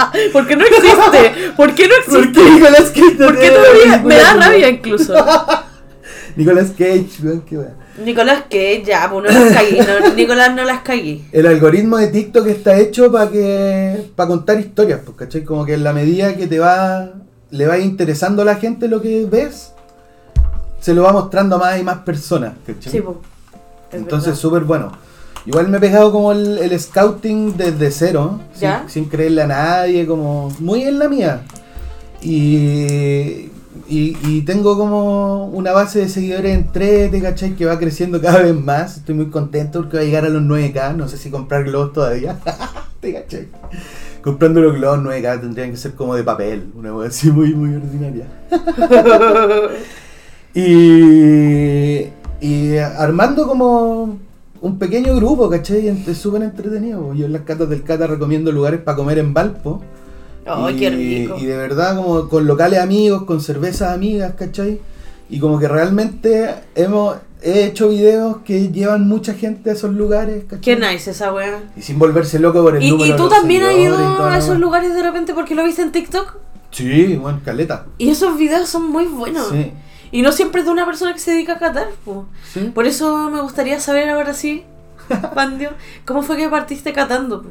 porque 0.32 0.56
no 0.56 0.64
existe, 0.64 1.52
¿por 1.56 1.74
qué 1.74 1.88
no 1.88 1.94
¿Por 2.08 2.24
existe? 2.24 2.40
qué 2.42 2.50
Nicolas 2.50 2.90
Cage 2.90 3.14
no 3.18 3.26
¿Por 3.26 3.34
qué 3.38 3.40
tiene 3.40 3.56
todavía? 3.56 3.98
Me 4.04 4.14
da 4.16 4.34
rabia 4.34 4.68
incluso. 4.68 5.14
Nicolas 6.36 6.70
Cage, 6.70 7.08
weón, 7.22 7.42
qué 7.42 7.58
weón. 7.58 7.80
Nicolás, 8.04 8.44
que 8.48 8.82
ya, 8.84 9.10
pues 9.10 9.24
no 9.24 9.40
las 9.40 9.52
cagué. 9.52 9.78
No, 9.82 10.14
Nicolás, 10.14 10.54
no 10.54 10.64
las 10.64 10.80
cagué. 10.80 11.22
El 11.32 11.46
algoritmo 11.46 11.98
de 11.98 12.06
TikTok 12.06 12.46
está 12.46 12.78
hecho 12.78 13.12
para 13.12 13.30
que 13.30 14.10
para 14.16 14.28
contar 14.28 14.58
historias, 14.58 15.00
pues, 15.04 15.16
¿cachai? 15.16 15.44
Como 15.44 15.66
que 15.66 15.74
en 15.74 15.84
la 15.84 15.92
medida 15.92 16.34
que 16.34 16.46
te 16.46 16.58
va 16.58 17.10
le 17.50 17.66
va 17.66 17.78
interesando 17.78 18.42
a 18.42 18.44
la 18.44 18.56
gente 18.56 18.88
lo 18.88 19.02
que 19.02 19.26
ves, 19.26 19.72
se 20.80 20.94
lo 20.94 21.02
va 21.02 21.12
mostrando 21.12 21.56
a 21.56 21.58
más 21.58 21.80
y 21.80 21.82
más 21.82 21.98
personas, 21.98 22.54
¿cachai? 22.66 22.92
Sí, 22.92 23.00
pues. 23.00 23.16
es 23.90 23.98
Entonces, 23.98 24.38
súper 24.38 24.62
bueno. 24.62 24.92
Igual 25.46 25.68
me 25.68 25.78
he 25.78 25.80
pegado 25.80 26.12
como 26.12 26.32
el, 26.32 26.58
el 26.58 26.78
scouting 26.78 27.56
desde 27.56 27.90
cero, 27.90 28.40
sin, 28.52 28.70
sin 28.88 29.04
creerle 29.06 29.42
a 29.42 29.46
nadie, 29.46 30.06
como 30.06 30.50
muy 30.58 30.82
en 30.82 30.98
la 30.98 31.08
mía. 31.08 31.42
Y, 32.22 33.48
y, 33.88 34.16
y 34.22 34.42
tengo 34.42 34.76
como 34.76 35.46
una 35.46 35.72
base 35.72 36.00
de 36.00 36.08
seguidores 36.08 36.54
en 36.54 36.70
3 36.70 37.22
¿cachai? 37.22 37.56
Que 37.56 37.64
va 37.64 37.78
creciendo 37.78 38.20
cada 38.20 38.42
vez 38.42 38.54
más. 38.54 38.98
Estoy 38.98 39.14
muy 39.14 39.30
contento 39.30 39.80
porque 39.80 39.96
va 39.96 40.02
a 40.02 40.06
llegar 40.06 40.24
a 40.24 40.28
los 40.28 40.42
9K. 40.42 40.94
No 40.96 41.08
sé 41.08 41.16
si 41.16 41.30
comprar 41.30 41.64
globos 41.64 41.92
todavía. 41.94 42.38
¿Te 43.00 43.14
cachai? 43.14 43.48
Comprando 44.22 44.60
los 44.60 44.74
globos 44.74 44.98
9K 44.98 45.40
tendrían 45.40 45.70
que 45.70 45.78
ser 45.78 45.94
como 45.94 46.14
de 46.14 46.22
papel. 46.22 46.70
Una 46.76 46.90
cosa 46.90 47.08
así 47.08 47.30
muy, 47.30 47.54
muy 47.54 47.74
ordinaria. 47.74 48.26
Y, 50.52 52.08
y 52.40 52.76
armando 52.76 53.46
como 53.46 54.18
un 54.62 54.78
pequeño 54.78 55.16
grupo, 55.16 55.48
¿cachai? 55.48 55.88
Es 55.88 56.18
súper 56.18 56.42
entretenido. 56.42 57.14
Yo 57.14 57.26
en 57.26 57.32
las 57.32 57.42
catas 57.42 57.68
del 57.68 57.82
Cata 57.82 58.06
recomiendo 58.06 58.52
lugares 58.52 58.80
para 58.80 58.96
comer 58.96 59.18
en 59.18 59.32
Valpo. 59.32 59.82
Ay, 60.46 60.74
y, 60.74 60.78
qué 60.78 60.90
rico. 60.90 61.36
y 61.38 61.44
de 61.44 61.56
verdad, 61.56 61.96
como 61.96 62.28
con 62.28 62.46
locales 62.46 62.80
amigos, 62.80 63.24
con 63.24 63.40
cervezas 63.40 63.92
amigas, 63.94 64.34
¿cachai? 64.36 64.80
Y 65.28 65.38
como 65.38 65.58
que 65.58 65.68
realmente 65.68 66.54
hemos 66.74 67.16
he 67.42 67.64
hecho 67.64 67.88
videos 67.88 68.38
que 68.44 68.70
llevan 68.70 69.08
mucha 69.08 69.32
gente 69.32 69.70
a 69.70 69.72
esos 69.72 69.92
lugares, 69.94 70.44
¿cachai? 70.44 70.60
Qué 70.60 70.76
nice 70.76 71.10
esa 71.10 71.32
wea. 71.32 71.62
Y 71.76 71.82
sin 71.82 71.98
volverse 71.98 72.38
loco 72.38 72.62
por 72.62 72.76
el 72.76 72.82
¿Y, 72.82 72.90
número 72.90 73.14
y 73.14 73.16
tú 73.16 73.28
también 73.28 73.62
has 73.62 73.74
ido 73.74 74.24
a 74.24 74.36
esos 74.36 74.58
lugares 74.58 74.94
de 74.94 75.02
repente 75.02 75.32
porque 75.34 75.54
lo 75.54 75.64
viste 75.64 75.82
en 75.82 75.92
TikTok? 75.92 76.36
Sí, 76.70 77.16
bueno, 77.16 77.40
caleta. 77.44 77.86
Y 77.98 78.10
esos 78.10 78.36
videos 78.36 78.68
son 78.68 78.90
muy 78.90 79.06
buenos. 79.06 79.48
Sí, 79.48 79.72
Y 80.12 80.22
no 80.22 80.32
siempre 80.32 80.60
es 80.60 80.66
de 80.66 80.72
una 80.72 80.86
persona 80.86 81.12
que 81.12 81.20
se 81.20 81.32
dedica 81.32 81.54
a 81.54 81.58
catar. 81.58 81.88
po. 82.04 82.26
sí. 82.52 82.70
Por 82.74 82.86
eso 82.86 83.30
me 83.30 83.40
gustaría 83.40 83.78
saber 83.80 84.10
ahora 84.10 84.34
sí, 84.34 84.64
Pandio, 85.34 85.70
¿cómo 86.04 86.22
fue 86.22 86.36
que 86.36 86.48
partiste 86.48 86.92
catando? 86.92 87.42
po? 87.42 87.48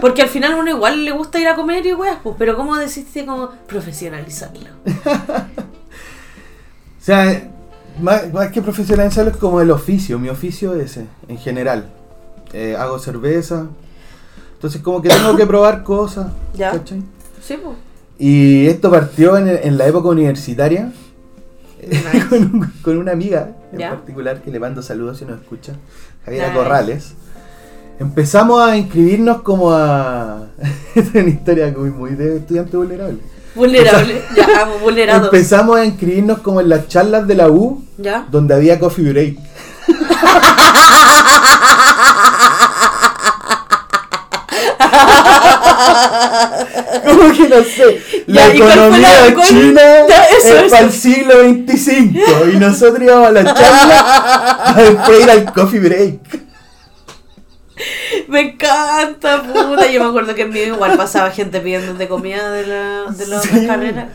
Porque 0.00 0.22
al 0.22 0.28
final 0.28 0.54
uno 0.54 0.70
igual 0.70 1.04
le 1.04 1.12
gusta 1.12 1.38
ir 1.38 1.48
a 1.48 1.54
comer 1.54 1.84
y 1.86 1.94
weas, 1.94 2.18
pues, 2.22 2.36
pero 2.38 2.56
¿cómo 2.56 2.76
decidiste 2.76 3.24
como 3.26 3.50
profesionalizarlo? 3.66 4.68
O 7.00 7.04
sea, 7.04 7.50
más, 8.00 8.32
más 8.32 8.52
que 8.52 8.62
profesionalizarlo 8.62 9.32
es 9.32 9.36
como 9.36 9.60
el 9.60 9.72
oficio, 9.72 10.20
mi 10.20 10.28
oficio 10.28 10.76
es 10.76 10.92
ese, 10.92 11.06
en 11.26 11.36
general. 11.36 11.90
Eh, 12.52 12.76
hago 12.78 13.00
cerveza, 13.00 13.66
entonces 14.54 14.80
como 14.82 15.02
que 15.02 15.08
tengo 15.08 15.36
que 15.36 15.44
probar 15.44 15.82
cosas. 15.82 16.28
Ya. 16.54 16.70
¿cachai? 16.70 17.02
Sí, 17.42 17.58
pues. 17.60 17.76
Y 18.20 18.68
esto 18.68 18.88
partió 18.88 19.36
en, 19.36 19.48
en 19.48 19.76
la 19.76 19.88
época 19.88 20.10
universitaria 20.10 20.92
Nice. 21.82 22.26
con, 22.28 22.42
un- 22.54 22.72
con 22.82 22.96
una 22.98 23.12
amiga 23.12 23.50
en 23.72 23.78
Ya. 23.80 23.90
particular 23.90 24.40
que 24.42 24.50
le 24.50 24.60
mando 24.60 24.82
saludos 24.82 25.18
si 25.18 25.24
nos 25.24 25.40
escucha, 25.40 25.72
Javiera 26.24 26.48
Nice. 26.48 26.58
Corrales. 26.58 27.14
Empezamos 27.98 28.62
a 28.62 28.76
inscribirnos 28.76 29.42
como 29.42 29.72
a... 29.72 30.46
es 30.94 31.08
una 31.14 31.28
historia 31.28 31.72
muy, 31.76 31.90
muy 31.90 32.10
de 32.12 32.36
estudiante 32.38 32.76
vulnerable. 32.76 33.18
Vulnerable, 33.54 34.22
ya, 34.34 34.62
amo, 34.62 34.78
vulnerado. 34.82 35.26
Empezamos 35.26 35.76
a 35.78 35.84
inscribirnos 35.84 36.38
como 36.38 36.62
en 36.62 36.70
las 36.70 36.88
charlas 36.88 37.26
de 37.28 37.34
la 37.34 37.50
U 37.50 37.84
¿Ya? 37.98 38.26
donde 38.30 38.54
había 38.54 38.78
coffee 38.80 39.12
break. 39.12 39.36
Como 47.04 47.32
que 47.32 47.48
no 47.48 47.62
sé, 47.64 48.00
la 48.26 48.48
Ya, 48.48 48.54
¿y 48.54 48.58
cuál 48.58 48.72
fue 48.72 48.82
economía 48.82 49.08
la- 49.34 49.42
china 49.46 49.82
es 50.38 50.44
eso. 50.44 50.70
para 50.70 50.84
el 50.84 50.92
siglo 50.92 51.34
XXV 51.42 52.52
y 52.54 52.56
nosotros 52.58 53.02
íbamos 53.02 53.28
a 53.28 53.32
la 53.32 53.44
charla 53.54 54.62
para 54.74 54.82
después 54.90 55.20
ir 55.22 55.30
al 55.30 55.52
coffee 55.52 55.80
break. 55.80 56.20
Me 58.28 58.40
encanta, 58.40 59.42
puta. 59.42 59.90
Yo 59.90 60.02
me 60.02 60.08
acuerdo 60.10 60.34
que 60.34 60.42
en 60.42 60.50
mí 60.50 60.60
igual 60.60 60.96
pasaba 60.96 61.30
gente 61.30 61.60
pidiendo 61.60 61.94
de 61.94 62.06
comida 62.08 62.50
de, 62.52 62.66
la, 62.66 63.04
de 63.10 63.26
las 63.26 63.42
Sí. 63.42 63.66
carreras. 63.66 64.06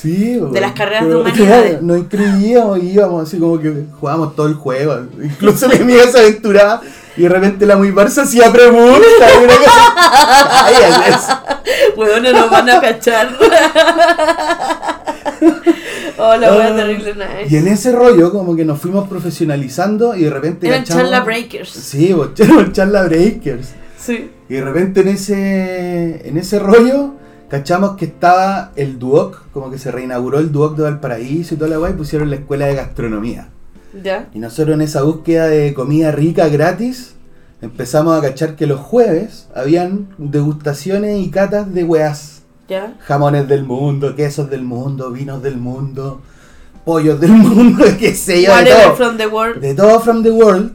Sí, 0.00 0.38
bo. 0.38 0.46
De 0.48 0.60
las 0.62 0.72
carreras 0.72 1.06
de 1.08 1.14
humanidades. 1.16 1.70
claro, 1.72 1.82
Nos 1.86 1.98
inscribíamos 1.98 2.78
y 2.82 2.92
íbamos 2.92 3.28
así 3.28 3.38
como 3.38 3.60
que 3.60 3.84
jugábamos 4.00 4.34
todo 4.34 4.46
el 4.46 4.54
juego. 4.54 4.98
Incluso 5.22 5.68
mi 5.68 5.76
amiga 5.76 6.06
se 6.06 6.18
aventuraba 6.20 6.80
y 7.16 7.22
de 7.22 7.28
repente 7.28 7.66
la 7.66 7.76
muy 7.76 7.90
Barça 7.90 8.22
hacía 8.22 8.50
preguntas. 8.52 9.30
y 9.40 9.44
una 9.44 9.56
cosa- 9.56 10.64
Ay, 10.66 10.74
es- 11.08 11.96
Weón, 11.96 12.22
no 12.22 12.32
nos 12.32 12.50
van 12.50 12.70
a 12.70 12.80
cachar. 12.80 13.28
oh, 16.18 16.36
la 16.36 16.54
wea 16.54 16.74
terrible 16.76 17.14
nice. 17.14 17.54
Y 17.54 17.56
en 17.58 17.68
ese 17.68 17.92
rollo 17.92 18.30
como 18.32 18.56
que 18.56 18.64
nos 18.64 18.80
fuimos 18.80 19.08
profesionalizando 19.08 20.14
y 20.14 20.24
de 20.24 20.30
repente 20.30 20.68
Eran 20.68 20.82
cachamos- 20.84 21.02
charla 21.02 21.20
breakers. 21.20 21.70
Sí, 21.70 22.08
éramos 22.38 22.72
charla 22.72 23.02
breakers. 23.04 23.68
Sí. 23.98 24.30
Y 24.48 24.54
de 24.54 24.62
repente 24.62 25.00
en 25.00 25.08
ese, 25.08 26.26
en 26.28 26.36
ese 26.38 26.58
rollo 26.58 27.14
cachamos 27.48 27.96
que 27.96 28.06
estaba 28.06 28.72
el 28.76 28.98
Duoc, 28.98 29.42
como 29.52 29.70
que 29.70 29.78
se 29.78 29.90
reinauguró 29.90 30.38
el 30.38 30.52
Duoc 30.52 30.76
de 30.76 30.84
Valparaíso 30.84 31.54
y 31.54 31.56
toda 31.58 31.70
la 31.70 31.76
guay, 31.78 31.92
y 31.92 31.96
pusieron 31.96 32.30
la 32.30 32.36
escuela 32.36 32.66
de 32.66 32.74
gastronomía. 32.76 33.48
¿Ya? 34.02 34.28
Y 34.34 34.38
nosotros 34.38 34.74
en 34.74 34.82
esa 34.82 35.02
búsqueda 35.02 35.46
de 35.48 35.74
comida 35.74 36.10
rica 36.12 36.48
gratis, 36.48 37.14
empezamos 37.60 38.16
a 38.18 38.22
cachar 38.22 38.56
que 38.56 38.66
los 38.66 38.80
jueves 38.80 39.48
habían 39.54 40.08
degustaciones 40.18 41.18
y 41.18 41.30
catas 41.30 41.72
de 41.74 41.84
weás. 41.84 42.42
¿Ya? 42.68 42.94
Jamones 43.00 43.48
del 43.48 43.64
mundo, 43.64 44.14
quesos 44.14 44.48
del 44.48 44.62
mundo, 44.62 45.10
vinos 45.10 45.42
del 45.42 45.56
mundo, 45.56 46.20
pollos 46.84 47.18
del 47.20 47.32
mundo, 47.48 47.84
qué 47.98 48.14
sé 48.14 48.42
yo, 48.42 48.56
de 48.56 48.64
todo. 48.70 48.94
from 48.96 49.16
the 49.16 49.26
world. 49.26 49.60
De 49.60 49.74
todo 49.74 49.98
from 50.00 50.22
the 50.22 50.30
world. 50.30 50.72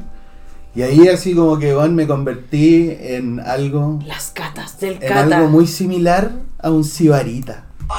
Y 0.76 0.82
ahí 0.82 1.08
así 1.08 1.34
como 1.34 1.58
que 1.58 1.74
bueno, 1.74 1.94
me 1.94 2.06
convertí 2.06 2.94
en 3.00 3.40
algo 3.40 4.00
Las 4.06 4.32
catas 4.32 4.78
del 4.82 4.96
en 4.96 5.00
cata. 5.08 5.38
algo 5.38 5.48
muy 5.48 5.68
similar 5.68 6.32
a 6.60 6.70
un 6.70 6.84
sibarita. 6.84 7.64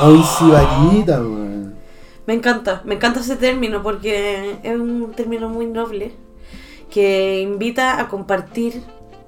a 0.00 0.08
un 0.08 0.24
sibarita, 0.24 1.20
weón. 1.20 1.47
Me 2.28 2.34
encanta, 2.34 2.82
me 2.84 2.96
encanta 2.96 3.20
ese 3.20 3.36
término 3.36 3.82
porque 3.82 4.58
es 4.62 4.78
un 4.78 5.12
término 5.16 5.48
muy 5.48 5.64
noble 5.64 6.12
que 6.90 7.40
invita 7.40 7.98
a 7.98 8.08
compartir, 8.08 8.82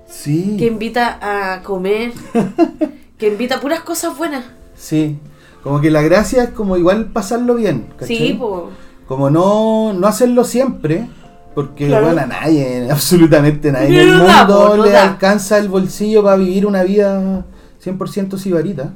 Sí. 0.06 0.56
que 0.58 0.66
invita 0.66 1.18
a 1.22 1.62
comer, 1.62 2.12
que 3.18 3.28
invita 3.28 3.54
a 3.54 3.60
puras 3.60 3.80
cosas 3.80 4.18
buenas. 4.18 4.44
Sí. 4.76 5.16
Como 5.62 5.80
que 5.80 5.90
la 5.90 6.02
gracia 6.02 6.42
es 6.44 6.50
como 6.50 6.76
igual 6.76 7.06
pasarlo 7.06 7.54
bien. 7.54 7.86
¿cachai? 7.96 8.16
Sí, 8.16 8.32
po. 8.34 8.68
Como 9.08 9.30
no, 9.30 9.94
no 9.94 10.06
hacerlo 10.06 10.44
siempre. 10.44 11.08
Porque 11.54 11.86
Claro. 11.86 12.04
bueno, 12.04 12.20
a 12.20 12.26
nadie, 12.26 12.86
absolutamente 12.90 13.72
nadie 13.72 14.02
en 14.02 14.08
el 14.10 14.18
da, 14.26 14.44
mundo 14.44 14.68
po, 14.72 14.76
no 14.76 14.84
le 14.84 14.90
da. 14.90 15.04
alcanza 15.04 15.56
el 15.56 15.70
bolsillo 15.70 16.22
para 16.22 16.36
vivir 16.36 16.66
una 16.66 16.82
vida 16.82 17.44
100% 17.82 18.36
sibarita. 18.36 18.92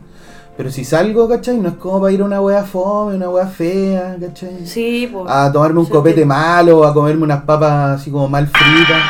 Pero 0.56 0.70
si 0.70 0.84
salgo, 0.84 1.28
¿cachai? 1.28 1.58
No 1.58 1.70
es 1.70 1.74
como 1.74 2.00
para 2.00 2.12
ir 2.12 2.20
a 2.22 2.24
una 2.24 2.40
wea 2.40 2.62
fome, 2.62 3.16
una 3.16 3.28
wea 3.28 3.46
fea, 3.46 4.16
¿cachai? 4.20 4.64
Sí, 4.66 5.08
po. 5.12 5.28
A 5.28 5.50
tomarme 5.50 5.80
un 5.80 5.86
Sí, 5.86 5.92
copete 5.92 6.20
sí. 6.20 6.26
malo, 6.26 6.84
a 6.84 6.94
comerme 6.94 7.24
unas 7.24 7.42
papas 7.42 8.00
así 8.00 8.10
como 8.10 8.28
mal 8.28 8.46
fritas, 8.46 9.02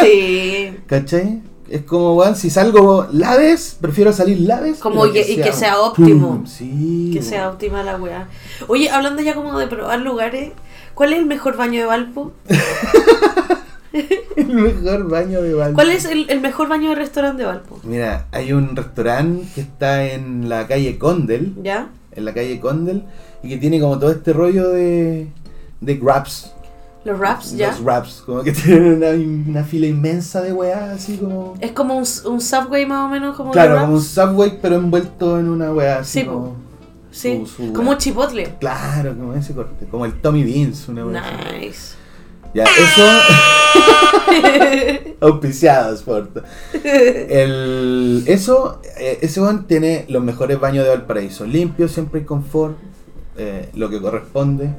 Sí. 0.00 0.76
¿cachai? 0.86 1.42
Es 1.68 1.82
como, 1.82 2.14
weón, 2.14 2.34
si 2.36 2.50
salgo 2.50 3.06
laves, 3.12 3.76
prefiero 3.80 4.12
salir 4.12 4.40
laves. 4.40 4.78
Como 4.78 5.06
y 5.06 5.12
que- 5.12 5.32
y 5.32 5.36
que 5.40 5.52
sea 5.52 5.80
óptimo. 5.80 6.28
pum, 6.36 6.46
sí. 6.46 7.10
Que 7.14 7.22
sea 7.22 7.48
óptima 7.48 7.82
la 7.82 7.96
weá. 7.96 8.28
Oye, 8.68 8.90
hablando 8.90 9.22
ya 9.22 9.34
como 9.34 9.56
de 9.58 9.66
probar 9.68 10.00
lugares, 10.00 10.52
¿cuál 10.94 11.12
es 11.12 11.18
el 11.20 11.26
mejor 11.26 11.56
baño 11.56 11.80
de 11.80 11.86
Valpo? 11.86 12.32
El 14.36 14.46
mejor 14.48 15.08
baño 15.08 15.42
de 15.42 15.54
Valpo. 15.54 15.74
¿Cuál 15.74 15.90
es 15.90 16.04
el, 16.04 16.28
el 16.30 16.40
mejor 16.40 16.68
baño 16.68 16.90
de 16.90 16.94
restaurante 16.96 17.42
de 17.42 17.46
Valpo? 17.48 17.80
Mira, 17.84 18.26
hay 18.32 18.52
un 18.52 18.74
restaurante 18.76 19.46
que 19.54 19.60
está 19.62 20.04
en 20.04 20.48
la 20.48 20.66
calle 20.66 20.98
Condel, 20.98 21.54
¿Ya? 21.62 21.88
en 22.12 22.24
la 22.24 22.32
calle 22.34 22.60
Condel, 22.60 23.04
y 23.42 23.48
que 23.48 23.56
tiene 23.58 23.80
como 23.80 23.98
todo 23.98 24.10
este 24.10 24.32
rollo 24.32 24.68
de, 24.70 25.28
de 25.80 25.94
grabs. 25.96 26.52
Los 27.02 27.18
wraps, 27.18 27.56
¿ya? 27.56 27.68
Los 27.70 27.80
wraps, 27.82 28.22
como 28.26 28.42
que 28.42 28.52
tienen 28.52 28.96
una, 29.02 29.08
una 29.50 29.64
fila 29.64 29.86
inmensa 29.86 30.42
de 30.42 30.52
weá, 30.52 30.92
así 30.92 31.16
como... 31.16 31.54
Es 31.58 31.72
como 31.72 31.94
un, 31.96 32.04
un 32.26 32.40
subway 32.42 32.84
más 32.84 33.06
o 33.06 33.08
menos 33.08 33.36
como 33.36 33.52
Claro, 33.52 33.70
wraps. 33.72 33.84
como 33.86 33.96
un 33.96 34.02
subway, 34.02 34.58
pero 34.60 34.76
envuelto 34.76 35.38
en 35.40 35.48
una 35.48 35.72
weá 35.72 36.00
así 36.00 36.20
Sí, 36.20 36.26
como... 36.26 36.56
Sí, 37.10 37.42
su- 37.46 37.66
su 37.68 37.72
como 37.72 37.94
chipotle. 37.94 38.54
Claro, 38.60 39.16
como 39.16 39.32
ese 39.34 39.54
corte, 39.54 39.86
como 39.86 40.04
el 40.04 40.20
Tommy 40.20 40.44
Beans, 40.44 40.88
una 40.88 41.06
weá 41.06 41.22
así. 41.22 41.94
Ya, 42.54 42.64
eso... 42.64 43.06
Auspiciados 45.20 46.02
por... 46.02 46.30
El, 46.82 48.24
eso, 48.26 48.80
eh, 48.98 49.18
ese 49.20 49.40
weón 49.40 49.66
tiene 49.66 50.06
los 50.08 50.22
mejores 50.22 50.58
baños 50.58 50.84
de 50.84 50.90
Valparaíso. 50.90 51.44
Limpio, 51.46 51.88
siempre 51.88 52.20
hay 52.20 52.26
confort, 52.26 52.76
eh, 53.36 53.68
lo 53.74 53.90
que 53.90 54.00
corresponde. 54.00 54.70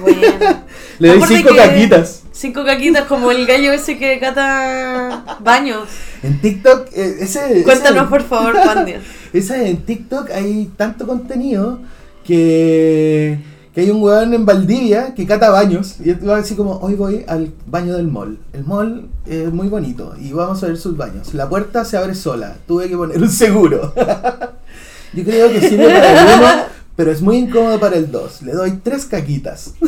Bueno. 0.00 0.20
Le 0.98 1.08
doy 1.08 1.22
cinco 1.26 1.54
caquitas. 1.56 2.22
Cinco 2.32 2.64
caquitas 2.64 3.04
como 3.06 3.30
el 3.30 3.46
gallo 3.46 3.72
ese 3.72 3.98
que 3.98 4.18
cata 4.18 5.38
baños. 5.40 5.88
En 6.22 6.40
TikTok, 6.40 6.88
eh, 6.92 7.16
ese, 7.20 7.62
Cuéntanos 7.62 8.08
por 8.08 8.22
favor, 8.22 8.54
Pandia. 8.54 9.00
esa 9.32 9.62
en 9.62 9.78
TikTok 9.78 10.30
hay 10.30 10.70
tanto 10.76 11.06
contenido 11.06 11.80
que, 12.24 13.38
que 13.74 13.82
hay 13.82 13.90
un 13.90 14.02
weón 14.02 14.34
en 14.34 14.44
Valdivia 14.44 15.14
que 15.14 15.26
cata 15.26 15.50
baños 15.50 15.96
y 16.04 16.12
va 16.12 16.38
así 16.38 16.56
como, 16.56 16.78
hoy 16.78 16.94
voy 16.94 17.24
al 17.28 17.52
baño 17.66 17.96
del 17.96 18.08
mall. 18.08 18.38
El 18.52 18.64
mall 18.64 19.08
es 19.26 19.52
muy 19.52 19.68
bonito 19.68 20.14
y 20.18 20.32
vamos 20.32 20.62
a 20.62 20.66
ver 20.66 20.76
sus 20.76 20.96
baños. 20.96 21.34
La 21.34 21.48
puerta 21.48 21.84
se 21.84 21.96
abre 21.96 22.14
sola, 22.14 22.56
tuve 22.66 22.88
que 22.88 22.96
poner 22.96 23.18
un 23.18 23.28
seguro. 23.28 23.92
Yo 25.12 25.24
creo 25.24 25.50
que 25.50 25.60
sirve 25.60 25.86
para 25.86 26.20
el 26.20 26.40
uno, 26.40 26.48
pero 26.96 27.12
es 27.12 27.22
muy 27.22 27.36
incómodo 27.36 27.78
para 27.78 27.96
el 27.96 28.10
dos. 28.10 28.42
Le 28.42 28.52
doy 28.52 28.72
tres 28.82 29.06
caquitas. 29.06 29.74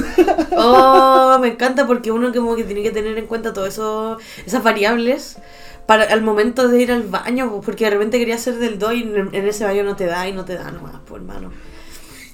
Oh, 0.65 1.39
me 1.41 1.49
encanta 1.49 1.87
porque 1.87 2.13
uno 2.13 2.31
como 2.33 2.55
que 2.55 2.63
tiene 2.63 2.83
que 2.83 2.91
tener 2.91 3.17
en 3.19 3.27
cuenta 3.27 3.53
todo 3.53 3.67
eso, 3.67 4.19
esas 4.47 4.63
variables 4.63 5.39
para 5.87 6.05
al 6.05 6.23
momento 6.23 6.69
de 6.69 6.81
ir 6.81 6.93
al 6.93 7.03
baño, 7.05 7.61
porque 7.65 7.87
de 7.87 7.91
repente 7.91 8.19
quería 8.19 8.37
hacer 8.37 8.59
del 8.59 8.79
do 8.79 8.93
y 8.93 9.03
en, 9.03 9.35
en 9.35 9.49
ese 9.49 9.65
baño 9.65 9.83
no 9.83 9.97
te 9.97 10.07
da 10.07 10.29
y 10.29 10.33
no 10.33 10.45
te 10.45 10.55
da 10.55 10.71
nomás, 10.71 11.01
por 11.01 11.19
hermano. 11.19 11.51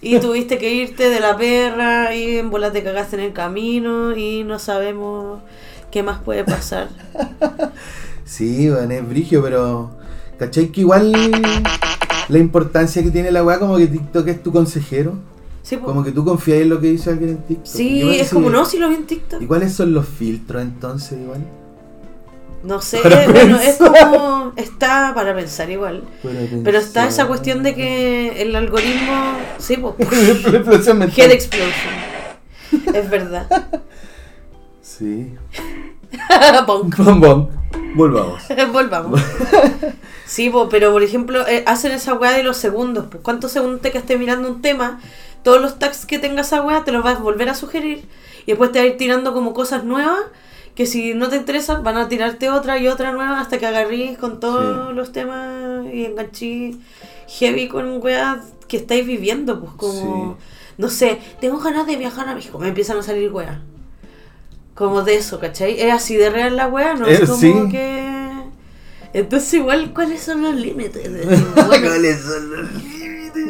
Y 0.01 0.19
tuviste 0.21 0.59
que 0.59 0.73
irte 0.73 1.11
de 1.11 1.21
la 1.21 1.37
perra 1.37 2.15
y 2.15 2.39
en 2.39 2.51
bola 2.51 2.71
te 2.71 2.83
cagaste 2.83 3.17
en 3.17 3.23
el 3.23 3.33
camino 3.33 4.17
y 4.17 4.45
no 4.45 4.59
sabemos 4.59 5.41
qué 5.91 6.03
más 6.03 6.21
puede 6.21 6.45
pasar. 6.45 6.89
Sí, 8.29 8.69
bueno, 8.69 8.93
es 8.93 9.09
brigio, 9.09 9.43
pero. 9.43 9.91
¿Cachai? 10.39 10.69
Que 10.69 10.83
igual 10.83 11.13
la 12.29 12.39
importancia 12.39 13.03
que 13.03 13.11
tiene 13.11 13.33
la 13.33 13.43
weá, 13.43 13.59
como 13.59 13.79
que 13.79 13.87
TikTok 13.87 14.29
es 14.29 14.43
tu 14.43 14.53
consejero. 14.53 15.15
Sí, 15.63 15.77
pues. 15.77 15.87
Como 15.87 16.05
que 16.05 16.13
tú 16.13 16.25
confías 16.27 16.61
en 16.61 16.69
lo 16.69 16.79
que 16.79 16.89
dice 16.89 17.11
alguien 17.11 17.31
en 17.31 17.39
TikTok. 17.39 17.67
Sí, 17.67 18.03
es 18.19 18.31
como 18.31 18.51
no, 18.51 18.67
si 18.67 18.79
lo 18.79 18.91
vi 18.91 18.97
en 18.97 19.07
TikTok. 19.07 19.41
¿Y 19.41 19.47
cuáles 19.47 19.73
son 19.73 19.95
los 19.95 20.07
filtros 20.07 20.63
entonces, 20.63 21.19
igual? 21.19 21.41
No 22.69 22.83
sé, 22.83 22.99
eh, 22.99 23.27
bueno, 23.33 23.59
es 23.59 23.77
como 23.79 24.53
está 24.57 25.13
para 25.15 25.35
pensar 25.35 25.71
igual. 25.71 26.05
Pero 26.63 26.79
está 26.79 27.09
esa 27.09 27.27
cuestión 27.27 27.63
de 27.63 27.75
que 27.75 28.43
el 28.43 28.55
algoritmo, 28.55 29.39
sí, 29.57 29.79
pues. 29.79 29.95
Head 31.17 31.31
explosion. 31.31 31.95
Es 32.95 33.09
verdad. 33.11 33.47
Sí. 34.83 35.35
Bonk. 36.67 36.97
Bom, 36.97 37.21
bom. 37.21 37.49
Volvamos. 37.95 38.43
Volvamos. 38.73 39.21
Sí, 40.27 40.51
po, 40.51 40.69
pero 40.69 40.91
por 40.91 41.03
ejemplo, 41.03 41.47
eh, 41.47 41.63
hacen 41.67 41.93
esa 41.93 42.15
weá 42.15 42.33
de 42.33 42.43
los 42.43 42.57
segundos. 42.57 43.07
Pues, 43.11 43.23
¿Cuántos 43.23 43.53
segundos 43.53 43.81
te 43.81 43.93
que 43.93 43.99
estés 43.99 44.19
mirando 44.19 44.49
un 44.49 44.61
tema? 44.61 45.01
Todos 45.43 45.61
los 45.61 45.79
tags 45.79 46.05
que 46.05 46.19
tenga 46.19 46.41
esa 46.41 46.63
weá 46.63 46.85
te 46.85 46.91
los 46.91 47.05
vas 47.05 47.19
a 47.19 47.21
volver 47.21 47.49
a 47.49 47.55
sugerir. 47.55 48.09
Y 48.45 48.53
después 48.53 48.73
te 48.73 48.81
va 48.81 48.85
a 48.85 48.89
ir 48.89 48.97
tirando 48.97 49.33
como 49.33 49.55
cosas 49.55 49.85
nuevas. 49.85 50.19
Que 50.75 50.87
si 50.87 51.15
no 51.15 51.29
te 51.29 51.37
interesan, 51.37 51.83
van 51.83 51.97
a 51.97 52.09
tirarte 52.09 52.51
otra 52.51 52.79
y 52.79 52.87
otra 52.89 53.13
nueva 53.13 53.41
hasta 53.41 53.59
que 53.59 53.67
agarrís 53.67 54.17
con 54.19 54.39
todos 54.41 54.89
Sí. 54.91 54.95
los 54.95 55.13
temas 55.13 55.87
y 55.93 56.05
enganchís 56.05 56.77
heavy 57.29 57.67
con 57.69 58.01
weas 58.03 58.39
que 58.69 58.77
estáis 58.77 59.05
viviendo. 59.07 59.61
Pues 59.61 59.73
como, 59.73 60.39
no 60.77 60.89
sé, 60.89 61.19
tengo 61.41 61.59
ganas 61.59 61.87
de 61.87 61.97
viajar 61.97 62.29
a 62.29 62.35
México. 62.35 62.59
Me 62.59 62.69
empiezan 62.69 62.99
a 62.99 63.03
salir 63.03 63.33
weas. 63.33 63.59
Como 64.75 65.03
de 65.03 65.17
eso, 65.17 65.41
¿cachai? 65.41 65.81
Es 65.81 65.93
así 65.93 66.15
de 66.17 66.31
real 66.31 66.55
la 66.55 66.69
wea, 66.69 66.95
no 66.95 67.07
Eh, 67.09 67.15
es 67.15 67.21
como 67.29 67.41
sí. 67.41 67.53
que. 67.73 68.19
Entonces, 69.15 69.55
igual, 69.55 69.93
¿cuáles 69.93 70.21
son 70.23 70.43
los 70.43 70.55
límites? 70.55 71.11
Bueno, 71.11 71.47
¿Cuáles 71.67 72.21
son 72.21 72.51
los 72.53 72.73
límites? 72.75 72.98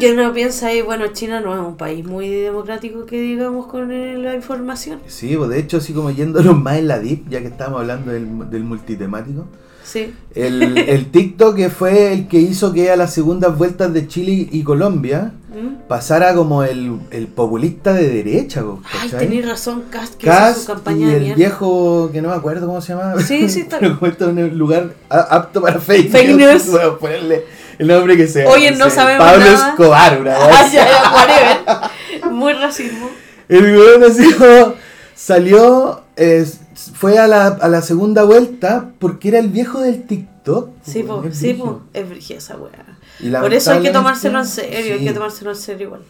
Yo 0.00 0.14
no 0.14 0.32
pienso 0.32 0.66
ahí, 0.66 0.82
bueno, 0.82 1.06
China 1.08 1.40
no 1.40 1.54
es 1.54 1.60
un 1.60 1.76
país 1.76 2.04
muy 2.04 2.28
democrático 2.28 3.04
que 3.06 3.20
digamos 3.20 3.66
con 3.66 3.90
eh, 3.92 4.16
la 4.18 4.34
información. 4.34 5.00
Sí, 5.06 5.34
pues 5.36 5.50
de 5.50 5.58
hecho, 5.60 5.78
así 5.78 5.92
como 5.92 6.10
yéndonos 6.10 6.60
más 6.60 6.78
en 6.78 6.88
la 6.88 6.98
deep, 6.98 7.28
ya 7.28 7.40
que 7.40 7.46
estábamos 7.48 7.80
hablando 7.80 8.12
del, 8.12 8.50
del 8.50 8.64
multitemático. 8.64 9.46
Sí. 9.84 10.12
El, 10.34 10.76
el 10.76 11.06
TikTok 11.10 11.56
que 11.56 11.70
fue 11.70 12.12
el 12.12 12.28
que 12.28 12.38
hizo 12.38 12.74
que 12.74 12.90
a 12.90 12.96
las 12.96 13.14
segundas 13.14 13.56
vueltas 13.56 13.90
de 13.94 14.06
Chile 14.06 14.46
y 14.52 14.62
Colombia 14.62 15.32
¿Mm? 15.48 15.88
pasara 15.88 16.34
como 16.34 16.62
el, 16.62 16.98
el 17.10 17.26
populista 17.26 17.94
de 17.94 18.06
derecha, 18.06 18.60
po, 18.62 18.82
Ay, 19.00 19.08
tenéis 19.08 19.48
razón, 19.48 19.84
Cast, 19.90 20.16
que 20.16 20.26
hizo 20.26 20.36
Cast 20.36 20.60
su 20.60 20.66
campaña 20.66 21.06
y 21.06 21.10
de 21.10 21.16
el 21.16 21.20
mierda. 21.22 21.36
viejo 21.36 22.10
que 22.12 22.20
no 22.20 22.28
me 22.28 22.34
acuerdo 22.34 22.66
cómo 22.66 22.82
se 22.82 22.92
llama. 22.92 23.18
Sí, 23.22 23.48
sí, 23.48 23.60
está- 23.60 23.78
Pero 24.00 24.28
en 24.28 24.38
un 24.38 24.58
lugar 24.58 24.92
apto 25.08 25.62
para 25.62 25.80
fake, 25.80 26.10
Fake 26.10 26.36
news. 26.36 26.64
Ponerle 27.00 27.44
El 27.78 27.86
nombre 27.88 28.16
que 28.16 28.26
sea. 28.26 28.48
Oye, 28.48 28.72
no 28.72 28.86
sé, 28.86 28.96
sabemos 28.96 29.24
Pablo 29.26 29.44
nada. 29.44 29.68
Escobar, 29.70 30.20
una 30.20 30.34
Ah, 30.40 30.62
vez. 30.62 30.72
ya, 30.72 30.86
ya, 30.86 31.12
whatever. 31.12 32.32
Muy 32.32 32.52
racismo. 32.54 33.08
El 33.48 33.64
weón 33.76 34.04
así 34.04 34.32
como 34.34 34.74
salió, 35.14 36.02
eh, 36.16 36.46
fue 36.94 37.18
a 37.18 37.26
la, 37.26 37.46
a 37.46 37.68
la 37.68 37.82
segunda 37.82 38.24
vuelta 38.24 38.90
porque 38.98 39.28
era 39.28 39.38
el 39.38 39.48
viejo 39.48 39.80
del 39.80 40.02
TikTok. 40.06 40.70
Sí, 40.82 41.02
po, 41.02 41.22
es 41.24 41.36
sí, 41.38 41.54
po. 41.54 41.82
Es 41.92 42.08
brígida 42.08 42.38
esa 42.38 42.56
weá. 42.56 43.40
Por 43.40 43.52
eso 43.54 43.72
hay 43.72 43.82
que 43.82 43.90
tomárselo 43.90 44.38
en 44.38 44.46
serio, 44.46 44.94
hay 44.94 44.98
sí. 45.00 45.04
que 45.04 45.12
tomárselo 45.12 45.50
en 45.50 45.56
serio 45.56 45.86
igual. 45.88 46.02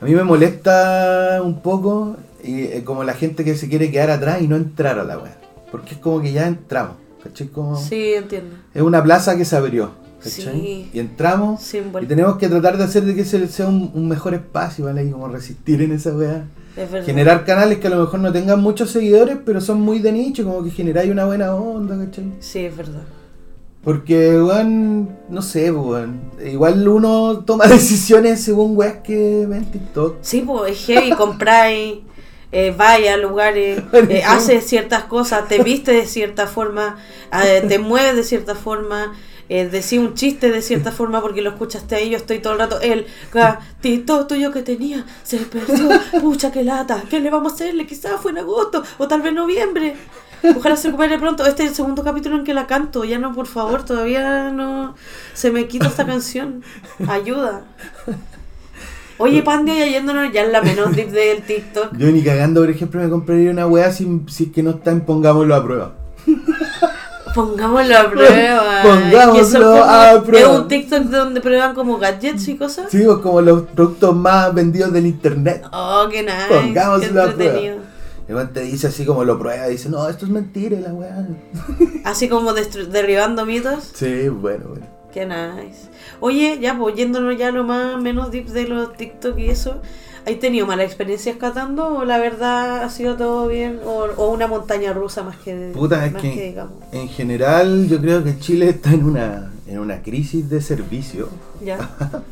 A 0.00 0.04
mí 0.04 0.14
me 0.14 0.24
molesta 0.24 1.40
un 1.42 1.60
poco 1.60 2.16
y, 2.42 2.62
eh, 2.64 2.82
como 2.84 3.02
la 3.04 3.14
gente 3.14 3.44
que 3.44 3.56
se 3.56 3.68
quiere 3.68 3.90
quedar 3.90 4.10
atrás 4.10 4.40
y 4.40 4.46
no 4.48 4.56
entrar 4.56 4.98
a 4.98 5.04
la 5.04 5.18
web. 5.18 5.32
Porque 5.70 5.94
es 5.94 6.00
como 6.00 6.22
que 6.22 6.32
ya 6.32 6.46
entramos. 6.46 6.96
¿Cachai? 7.22 7.48
Como, 7.48 7.76
Sí, 7.76 8.14
entiendo. 8.14 8.56
Es 8.72 8.82
una 8.82 9.02
plaza 9.02 9.36
que 9.36 9.44
se 9.44 9.56
abrió. 9.56 9.90
Sí. 10.20 10.90
Y 10.92 10.98
entramos 10.98 11.62
Sí, 11.62 11.80
y 12.00 12.06
tenemos 12.06 12.36
que 12.38 12.48
tratar 12.48 12.76
de 12.76 12.84
hacer 12.84 13.04
de 13.04 13.14
que 13.14 13.22
ese 13.22 13.46
sea 13.48 13.68
un, 13.68 13.90
un 13.94 14.08
mejor 14.08 14.34
espacio, 14.34 14.86
¿vale? 14.86 15.04
Y 15.04 15.10
como 15.10 15.28
resistir 15.28 15.80
en 15.82 15.92
esa 15.92 16.14
weá. 16.14 16.46
es. 16.76 17.06
Generar 17.06 17.44
canales 17.44 17.78
que 17.78 17.86
a 17.86 17.90
lo 17.90 18.00
mejor 18.00 18.20
no 18.20 18.32
tengan 18.32 18.60
muchos 18.60 18.90
seguidores, 18.90 19.38
pero 19.44 19.60
son 19.60 19.80
muy 19.80 20.00
de 20.00 20.12
nicho, 20.12 20.44
como 20.44 20.62
que 20.64 20.70
generáis 20.70 21.10
una 21.10 21.24
buena 21.24 21.54
onda, 21.54 21.96
¿cachai? 21.96 22.32
Sí, 22.40 22.60
es 22.60 22.76
verdad. 22.76 23.02
Porque, 23.84 24.40
weón, 24.40 25.16
no 25.28 25.40
sé, 25.40 25.70
weón. 25.70 26.20
Igual 26.44 26.86
uno 26.88 27.44
toma 27.46 27.66
decisiones 27.68 28.40
según 28.42 28.76
weas 28.76 28.96
que 29.04 29.46
ve 29.48 29.56
en 29.56 29.70
TikTok. 29.70 30.16
Sí, 30.20 30.42
pues 30.44 30.72
es 30.72 30.86
heavy, 30.86 31.10
compráis, 31.12 31.98
eh, 32.50 32.74
vaya 32.76 33.14
a 33.14 33.16
lugares, 33.16 33.82
eh, 33.92 34.22
haces 34.26 34.64
ciertas 34.64 35.04
cosas, 35.04 35.48
te 35.48 35.62
viste 35.62 35.92
de 35.92 36.06
cierta 36.06 36.46
forma, 36.46 36.96
eh, 37.44 37.62
te 37.68 37.78
mueves 37.78 38.16
de 38.16 38.24
cierta 38.24 38.54
forma, 38.54 39.12
eh, 39.48 39.68
decís 39.68 39.98
un 39.98 40.14
chiste 40.14 40.50
de 40.50 40.62
cierta 40.62 40.92
forma 40.92 41.20
porque 41.20 41.42
lo 41.42 41.50
escuchaste 41.50 41.94
ahí, 41.94 42.10
yo 42.10 42.16
estoy 42.16 42.38
todo 42.40 42.52
el 42.54 42.58
rato, 42.58 42.80
el 42.80 43.06
gatito 43.32 44.26
tuyo 44.26 44.52
que 44.52 44.62
tenía 44.62 45.06
se 45.22 45.38
perdió, 45.38 45.88
pucha 46.20 46.52
que 46.52 46.64
lata, 46.64 47.02
¿qué 47.08 47.20
le 47.20 47.30
vamos 47.30 47.52
a 47.52 47.54
hacerle? 47.54 47.86
Quizás 47.86 48.20
fue 48.20 48.32
en 48.32 48.38
agosto 48.38 48.82
o 48.98 49.08
tal 49.08 49.22
vez 49.22 49.32
noviembre. 49.32 49.96
Ojalá 50.56 50.76
se 50.76 50.88
recupere 50.88 51.18
pronto. 51.18 51.44
Este 51.44 51.64
es 51.64 51.70
el 51.70 51.74
segundo 51.74 52.04
capítulo 52.04 52.36
en 52.36 52.44
que 52.44 52.54
la 52.54 52.68
canto. 52.68 53.04
Ya 53.04 53.18
no, 53.18 53.34
por 53.34 53.48
favor, 53.48 53.84
todavía 53.84 54.50
no 54.52 54.94
se 55.34 55.50
me 55.50 55.66
quita 55.66 55.88
esta 55.88 56.06
canción. 56.06 56.62
Ayuda. 57.08 57.64
Oye, 59.18 59.42
Pandia, 59.42 59.74
ya 59.74 59.86
yéndonos 59.86 60.32
ya 60.32 60.44
en 60.44 60.52
la 60.52 60.62
menos 60.62 60.94
deep 60.94 61.10
del 61.10 61.42
TikTok. 61.42 61.96
Yo 61.96 62.06
ni 62.12 62.22
cagando, 62.22 62.60
por 62.60 62.70
ejemplo, 62.70 63.02
me 63.02 63.10
compraría 63.10 63.50
una 63.50 63.66
wea 63.66 63.90
si, 63.90 64.22
si 64.28 64.44
es 64.44 64.52
que 64.52 64.62
no 64.62 64.70
está 64.70 64.92
en 64.92 65.00
pongámoslo 65.00 65.56
a 65.56 65.64
prueba. 65.64 65.94
Pongámoslo 67.34 67.96
a 67.98 68.10
prueba. 68.10 68.82
Pongámoslo 68.82 69.32
Que 69.34 69.44
son 69.44 69.62
como- 69.62 69.84
a 69.84 70.22
prueba. 70.24 70.52
Es 70.52 70.58
un 70.58 70.68
TikTok 70.68 71.02
donde 71.04 71.40
prueban 71.40 71.74
como 71.74 71.98
gadgets 71.98 72.48
y 72.48 72.56
cosas. 72.56 72.90
Sí, 72.90 73.04
como 73.22 73.40
los 73.40 73.62
productos 73.62 74.14
más 74.14 74.52
vendidos 74.54 74.92
del 74.92 75.06
internet. 75.06 75.64
Oh, 75.72 76.06
qué 76.10 76.22
nice. 76.22 76.34
Pongámoslo 76.48 77.12
qué 77.12 77.20
a 77.20 77.24
entretenido. 77.24 77.76
El 78.28 78.48
te 78.50 78.60
dice 78.60 78.88
así 78.88 79.06
como 79.06 79.24
lo 79.24 79.38
prueba, 79.38 79.66
dice, 79.68 79.88
no, 79.88 80.06
esto 80.06 80.26
es 80.26 80.30
mentira, 80.30 80.78
la 80.80 80.92
weá. 80.92 81.26
Así 82.04 82.28
como 82.28 82.52
derribando 82.52 83.46
mitos. 83.46 83.90
Sí, 83.94 84.28
bueno, 84.28 84.66
bueno. 84.68 84.86
Qué 85.12 85.24
nice. 85.24 85.88
Oye, 86.20 86.58
ya, 86.60 86.76
pues 86.76 86.94
yéndonos 86.94 87.38
ya 87.38 87.50
lo 87.50 87.64
más 87.64 87.98
menos 88.00 88.30
deep 88.30 88.48
de 88.48 88.68
los 88.68 88.94
TikTok 88.94 89.38
y 89.38 89.48
eso. 89.48 89.80
¿Has 90.28 90.38
tenido 90.40 90.66
malas 90.66 90.86
experiencias 90.86 91.36
catando 91.36 91.86
o 91.98 92.04
la 92.04 92.18
verdad 92.18 92.82
ha 92.82 92.90
sido 92.90 93.16
todo 93.16 93.48
bien? 93.48 93.80
¿O, 93.84 94.06
o 94.16 94.30
una 94.30 94.46
montaña 94.46 94.92
rusa 94.92 95.22
más 95.22 95.36
que, 95.38 95.70
Puta, 95.74 96.04
es 96.06 96.12
más 96.12 96.22
que- 96.22 96.34
que 96.34 96.44
digamos? 96.48 96.74
En 96.92 97.08
general, 97.08 97.88
yo 97.88 98.00
creo 98.00 98.22
que 98.22 98.38
Chile 98.38 98.68
está 98.68 98.90
en 98.92 99.04
una, 99.04 99.50
en 99.66 99.78
una 99.78 100.02
crisis 100.02 100.48
de 100.50 100.60
servicio. 100.60 101.28
Ya. 101.64 101.78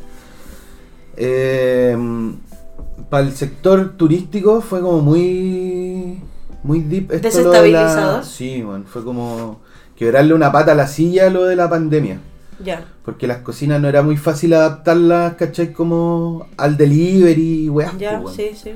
para 3.09 3.23
el 3.23 3.33
sector 3.33 3.93
turístico 3.97 4.61
fue 4.61 4.81
como 4.81 5.01
muy 5.01 6.19
muy 6.63 6.81
deep 6.81 7.11
esto 7.11 7.27
lo 7.41 7.51
de 7.51 7.61
Desestabilizador. 7.61 8.17
la, 8.17 8.23
sí 8.23 8.61
man, 8.63 8.85
fue 8.85 9.03
como 9.03 9.59
quebrarle 9.95 10.33
una 10.33 10.51
pata 10.51 10.73
a 10.73 10.75
la 10.75 10.87
silla 10.87 11.29
lo 11.29 11.45
de 11.45 11.55
la 11.55 11.69
pandemia 11.69 12.19
Ya. 12.63 12.85
porque 13.05 13.27
las 13.27 13.39
cocinas 13.39 13.79
no 13.81 13.87
era 13.87 14.01
muy 14.01 14.17
fácil 14.17 14.53
adaptarlas 14.53 15.35
¿cachai? 15.35 15.73
como 15.73 16.47
al 16.57 16.75
delivery 16.77 17.69
weas, 17.69 17.97
Ya, 17.97 18.19
pues, 18.21 18.35
sí, 18.35 18.51
sí. 18.55 18.71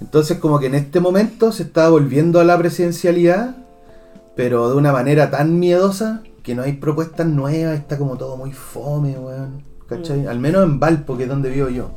entonces 0.00 0.38
como 0.38 0.58
que 0.58 0.66
en 0.66 0.74
este 0.74 1.00
momento 1.00 1.52
se 1.52 1.64
está 1.64 1.88
volviendo 1.90 2.40
a 2.40 2.44
la 2.44 2.56
presidencialidad 2.58 3.56
pero 4.36 4.70
de 4.70 4.76
una 4.76 4.92
manera 4.92 5.30
tan 5.30 5.58
miedosa 5.58 6.22
que 6.42 6.54
no 6.54 6.62
hay 6.62 6.74
propuestas 6.74 7.26
nuevas 7.26 7.78
está 7.78 7.98
como 7.98 8.16
todo 8.16 8.36
muy 8.36 8.52
fome 8.52 9.18
weón 9.18 9.62
¿cachai? 9.88 10.20
Mm. 10.20 10.28
al 10.28 10.38
menos 10.38 10.64
en 10.64 10.80
Valpo 10.80 11.16
que 11.16 11.24
es 11.24 11.28
donde 11.28 11.50
vivo 11.50 11.68
yo 11.68 11.90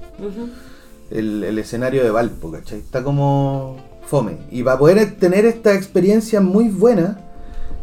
el, 1.12 1.44
el 1.44 1.60
escenario 1.60 2.04
de 2.04 2.10
Valpo, 2.10 2.52
¿cachai? 2.52 2.80
Está 2.80 3.04
como 3.04 3.78
fome. 4.06 4.38
Y 4.52 4.64
para 4.64 4.80
poder 4.80 5.16
tener 5.18 5.46
esta 5.46 5.74
experiencia 5.76 6.42
muy 6.42 6.70
buena, 6.70 7.20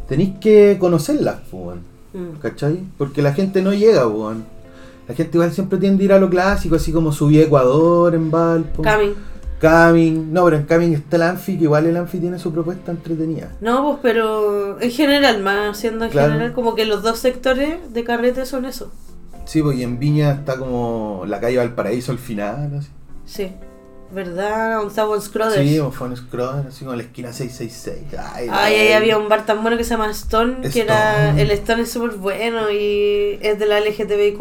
tenéis 0.09 0.33
que 0.41 0.77
conocerlas, 0.81 1.37
pues, 1.51 1.63
weón, 1.65 1.83
Mm. 2.13 2.39
¿cachai? 2.41 2.81
Porque 2.99 3.23
la 3.23 3.33
gente 3.33 3.63
no 3.63 3.73
llega, 3.73 4.07
weón. 4.07 4.45
La 5.09 5.15
gente 5.15 5.37
igual 5.37 5.53
siempre 5.53 5.79
tiende 5.79 6.03
a 6.03 6.07
ir 6.07 6.13
a 6.13 6.19
lo 6.19 6.31
clásico, 6.31 6.77
así 6.77 6.93
como 6.93 7.13
subí 7.13 7.39
a 7.41 7.45
Ecuador 7.45 8.15
en 8.15 8.31
Valpo. 8.31 8.83
Coming. 8.83 9.15
Camin. 9.61 10.33
No, 10.33 10.45
pero 10.45 10.57
en 10.57 10.63
Camin 10.65 10.95
está 10.95 11.17
el 11.17 11.23
Anfi, 11.23 11.59
que 11.59 11.65
igual 11.65 11.85
el 11.87 11.97
Anfi 11.97 12.19
tiene 12.19 12.39
su 12.39 12.51
propuesta 12.53 12.93
entretenida. 12.93 13.53
No, 13.61 13.83
pues, 13.85 13.99
pero 14.03 14.81
en 14.81 14.91
general, 14.91 15.43
más 15.43 15.77
siendo 15.77 16.07
en 16.07 16.11
Claro. 16.11 16.33
general, 16.33 16.55
como 16.55 16.75
que 16.75 16.87
los 16.87 17.03
dos 17.03 17.19
sectores 17.19 17.93
de 17.93 18.05
carrete 18.05 18.47
son 18.47 18.65
eso. 18.65 18.91
Sí, 19.45 19.61
pues 19.63 19.77
y 19.79 19.83
en 19.83 19.99
Viña 19.99 20.31
está 20.31 20.57
como 20.57 21.25
la 21.27 21.41
calle 21.41 21.59
Valparaíso 21.59 22.13
al 22.13 22.19
final, 22.19 22.71
así. 22.79 22.89
Sí. 23.27 23.53
¿Verdad? 24.13 24.75
Donde 24.77 24.89
está 24.89 25.05
Von 25.05 25.23
Scrothers. 25.23 25.63
Sí, 25.69 25.79
un 25.79 26.17
scroll, 26.17 26.67
así 26.69 26.85
como 26.85 26.97
la 26.97 27.03
esquina 27.05 27.33
666. 27.33 28.19
Ay, 28.35 28.49
Ay, 28.51 28.75
ahí 28.75 28.87
ay. 28.89 28.93
había 28.95 29.17
un 29.19 29.29
bar 29.29 29.47
tan 29.47 29.63
bueno 29.63 29.77
que 29.77 29.85
se 29.85 29.91
llama 29.91 30.11
Stone, 30.11 30.69
que 30.69 30.81
era. 30.81 31.39
El 31.41 31.51
Stone 31.53 31.83
es 31.83 31.93
súper 31.93 32.17
bueno 32.17 32.71
y 32.73 33.39
es 33.41 33.59
de 33.59 33.67
la 33.67 33.79
LGTBIQ. 33.81 34.39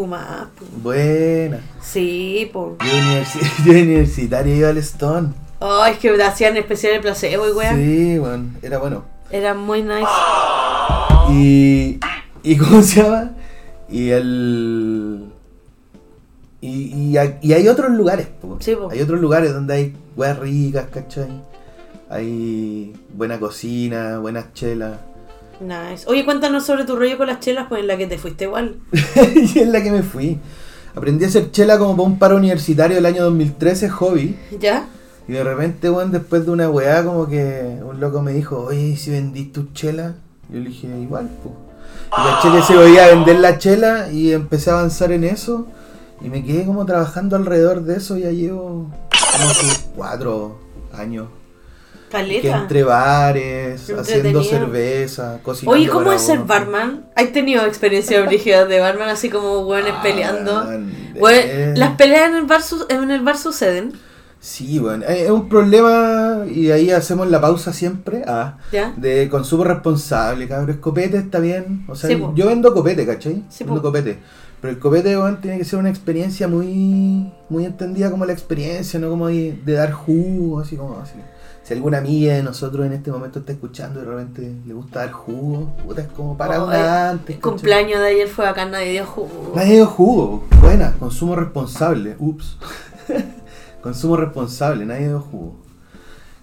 Buena. 0.82 1.60
Sí, 1.82 2.50
po. 2.52 2.78
Yo, 2.80 2.92
universi- 2.92 3.52
yo 3.66 3.72
universitario 3.74 4.56
iba 4.56 4.70
al 4.70 4.78
Stone. 4.80 5.30
Oh, 5.60 5.86
es 5.86 5.98
que 6.00 6.10
hacían 6.24 6.58
especial 6.58 6.94
el 6.94 7.02
placebo 7.02 7.48
y 7.48 7.52
weá. 7.52 7.76
Sí, 7.76 8.18
bueno, 8.18 8.46
era 8.64 8.80
bueno. 8.80 9.04
Era 9.30 9.54
muy 9.54 9.84
nice. 9.84 10.08
Y. 11.32 12.00
¿Y 12.42 12.58
cómo 12.58 12.82
se 12.82 13.04
llama? 13.04 13.32
Y 13.90 14.10
el. 14.10 15.29
Y, 16.62 16.94
y, 16.94 17.18
hay- 17.18 17.38
y 17.42 17.54
hay 17.54 17.68
otros 17.68 17.92
lugares, 17.92 18.28
po. 18.42 18.58
Sí, 18.60 18.76
po. 18.76 18.90
Hay 18.92 19.02
otros 19.02 19.20
lugares 19.22 19.54
donde 19.54 19.74
hay 19.74 19.94
weas 20.16 20.38
ricas, 20.38 20.88
¿cachai? 20.92 21.30
Hay 22.10 22.94
buena 23.14 23.40
cocina, 23.40 24.20
buenas 24.20 24.54
chelas. 24.54 24.98
Nice. 25.62 26.06
Oye, 26.08 26.24
cuéntanos 26.26 26.66
sobre 26.66 26.86
tu 26.86 26.96
rollo 26.96 27.18
con 27.18 27.28
las 27.28 27.40
chelas, 27.40 27.68
pues 27.70 27.82
en 27.82 27.88
la 27.88 27.98
que 27.98 28.08
te 28.08 28.18
fuiste 28.18 28.46
igual. 28.46 28.78
y 29.36 29.60
es 29.60 29.68
la 29.68 29.84
que 29.84 29.92
me 29.92 30.04
fui. 30.04 30.40
Aprendí 30.96 31.26
a 31.26 31.28
hacer 31.28 31.52
chela 31.52 31.78
como 31.78 31.96
para 31.96 32.08
un 32.10 32.18
paro 32.20 32.38
universitario 32.38 32.98
el 32.98 33.06
año 33.06 33.24
2013, 33.26 33.90
hobby. 33.90 34.36
¿Ya? 34.60 34.88
Y 35.28 35.34
de 35.34 35.44
repente, 35.44 35.90
weón, 35.90 36.12
después 36.12 36.46
de 36.46 36.52
una 36.52 36.70
weá, 36.70 37.04
como 37.04 37.28
que 37.28 37.78
un 37.86 38.00
loco 38.00 38.22
me 38.22 38.34
dijo, 38.34 38.64
oye, 38.64 38.80
¿y 38.88 38.96
si 38.98 39.12
vendís 39.12 39.52
tu 39.54 39.68
chela? 39.74 40.16
Yo 40.52 40.60
le 40.60 40.70
dije, 40.70 40.88
igual, 41.00 41.30
pues. 41.44 41.54
Y 42.08 42.12
caché 42.16 42.52
que 42.58 42.64
se 42.64 42.74
podía 42.74 43.08
vender 43.08 43.40
la 43.40 43.58
chela 43.60 44.12
y 44.12 44.32
empecé 44.32 44.72
a 44.72 44.80
avanzar 44.80 45.12
en 45.12 45.24
eso. 45.26 45.68
Y 46.22 46.30
me 46.30 46.44
quedé 46.44 46.66
como 46.66 46.86
trabajando 46.86 47.36
alrededor 47.36 47.84
de 47.84 47.96
eso, 47.98 48.18
ya 48.18 48.30
llevo 48.32 48.90
como 49.10 49.94
cuatro 49.96 50.60
años. 50.94 51.28
Que 52.10 52.14
Caleta. 52.18 52.58
entre 52.62 52.84
bares, 52.84 53.88
haciendo 53.92 54.44
cerveza, 54.44 55.40
cocinando. 55.44 55.80
Oye, 55.80 55.88
¿cómo 55.90 56.12
es 56.12 56.24
ser 56.24 56.40
barman? 56.40 57.06
¿Has 57.16 57.32
tenido 57.32 57.64
experiencias 57.66 58.26
brígidas 58.26 58.68
de 58.68 58.80
barman 58.80 59.10
así 59.10 59.30
como 59.30 59.60
hueones 59.60 59.94
Ah, 59.96 60.02
peleando? 60.02 60.66
Bueno, 61.20 61.40
eh. 61.48 61.74
las 61.78 61.92
peleas 61.98 62.30
en 62.30 62.36
el 62.38 62.46
bar, 62.46 62.64
su- 62.64 62.86
en 62.90 63.12
el 63.12 63.22
bar 63.22 63.38
suceden, 63.38 63.94
Sí, 64.42 64.80
bueno, 64.80 65.04
es 65.06 65.24
es 65.24 65.30
un 65.30 65.50
problema 65.50 66.46
y 66.50 66.72
ahí 66.72 66.92
hacemos 66.92 67.30
la 67.30 67.42
pausa 67.42 67.74
siempre. 67.74 68.24
Ah, 68.26 68.58
¿ya? 68.72 68.94
de 68.96 69.28
consumo 69.30 69.66
responsable, 69.66 70.48
cabrón. 70.48 70.78
Copete 70.78 71.18
está 71.18 71.40
bien. 71.40 71.84
O 71.90 71.94
sea, 71.96 72.10
Sí, 72.10 72.18
yo 72.36 72.48
vendo 72.48 72.74
copete, 72.74 73.06
¿cachai? 73.06 73.44
Sí, 73.50 73.66
vendo 73.66 73.82
po. 73.82 73.88
copete. 73.90 74.18
Pero 74.62 74.74
el 74.74 74.80
copete, 74.80 75.18
weón, 75.18 75.40
tiene 75.42 75.58
que 75.58 75.64
ser 75.66 75.80
una 75.80 75.90
experiencia 75.90 76.48
muy 76.48 77.32
muy 77.50 77.66
entendida 77.66 78.12
como 78.12 78.26
la 78.26 78.34
experiencia, 78.34 79.00
no 79.00 79.10
como 79.10 79.28
de, 79.28 79.58
de 79.66 79.74
dar 79.74 79.92
jugo, 79.92 80.60
así 80.60 80.76
como 80.76 81.00
así. 81.00 81.16
Si 81.64 81.74
alguna 81.74 82.00
amiga 82.00 82.34
de 82.34 82.42
nosotros 82.44 82.86
en 82.86 82.94
este 82.94 83.12
momento 83.12 83.40
está 83.40 83.52
escuchando 83.52 84.02
y 84.02 84.06
de 84.06 84.10
repente 84.10 84.54
le 84.66 84.74
gusta 84.74 85.00
dar 85.02 85.12
jugo, 85.12 85.72
puta, 85.86 86.02
es 86.02 86.08
como 86.10 86.36
para 86.36 86.62
Oh, 86.64 86.68
una 86.68 86.78
eh, 86.78 87.10
antes. 87.12 87.36
El 87.36 87.42
cumpleaños 87.42 88.00
de 88.00 88.08
ayer 88.08 88.28
fue 88.28 88.48
acá, 88.48 88.66
nadie 88.66 88.92
dio 88.92 89.06
jugo. 89.06 89.54
Nadie 89.56 89.76
dio 89.76 89.86
jugo. 89.86 90.44
Buena, 90.62 90.94
consumo 91.00 91.36
responsable. 91.36 92.16
Ups. 92.20 92.58
consumo 93.82 94.18
responsable, 94.18 94.86
nadie 94.86 95.08
dio 95.10 95.22
jugo. 95.22 95.56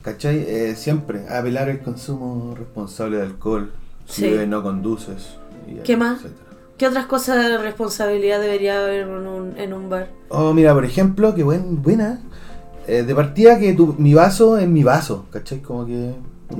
¿Cachai? 0.02 0.38
Eh, 0.46 0.74
siempre 0.76 1.28
apelar 1.28 1.68
el 1.68 1.80
consumo 1.80 2.54
responsable 2.56 3.16
de 3.16 3.22
alcohol. 3.24 3.72
Si 4.06 4.22
Sí. 4.22 4.30
bebes 4.30 4.48
no 4.48 4.62
conduces. 4.62 5.36
y 5.66 5.74
¿Qué 5.82 5.96
más? 5.96 6.18
etcétera. 6.18 6.45
¿Qué 6.78 6.86
otras 6.86 7.06
cosas 7.06 7.36
de 7.36 7.58
responsabilidad 7.58 8.40
debería 8.40 8.78
haber 8.82 9.02
en 9.02 9.08
un, 9.10 9.54
en 9.56 9.72
un 9.72 9.88
bar? 9.88 10.10
Oh, 10.28 10.52
mira, 10.52 10.74
por 10.74 10.84
ejemplo, 10.84 11.34
que 11.34 11.42
buen, 11.42 11.82
buena. 11.82 12.20
eh, 12.86 13.02
de 13.02 13.14
partida 13.14 13.58
que 13.58 13.72
tu, 13.72 13.94
mi 13.98 14.14
vaso 14.14 14.58
es 14.58 14.68
mi 14.68 14.84
vaso, 14.84 15.24
¿cachai? 15.30 15.60
Como 15.60 15.86
que... 15.86 16.12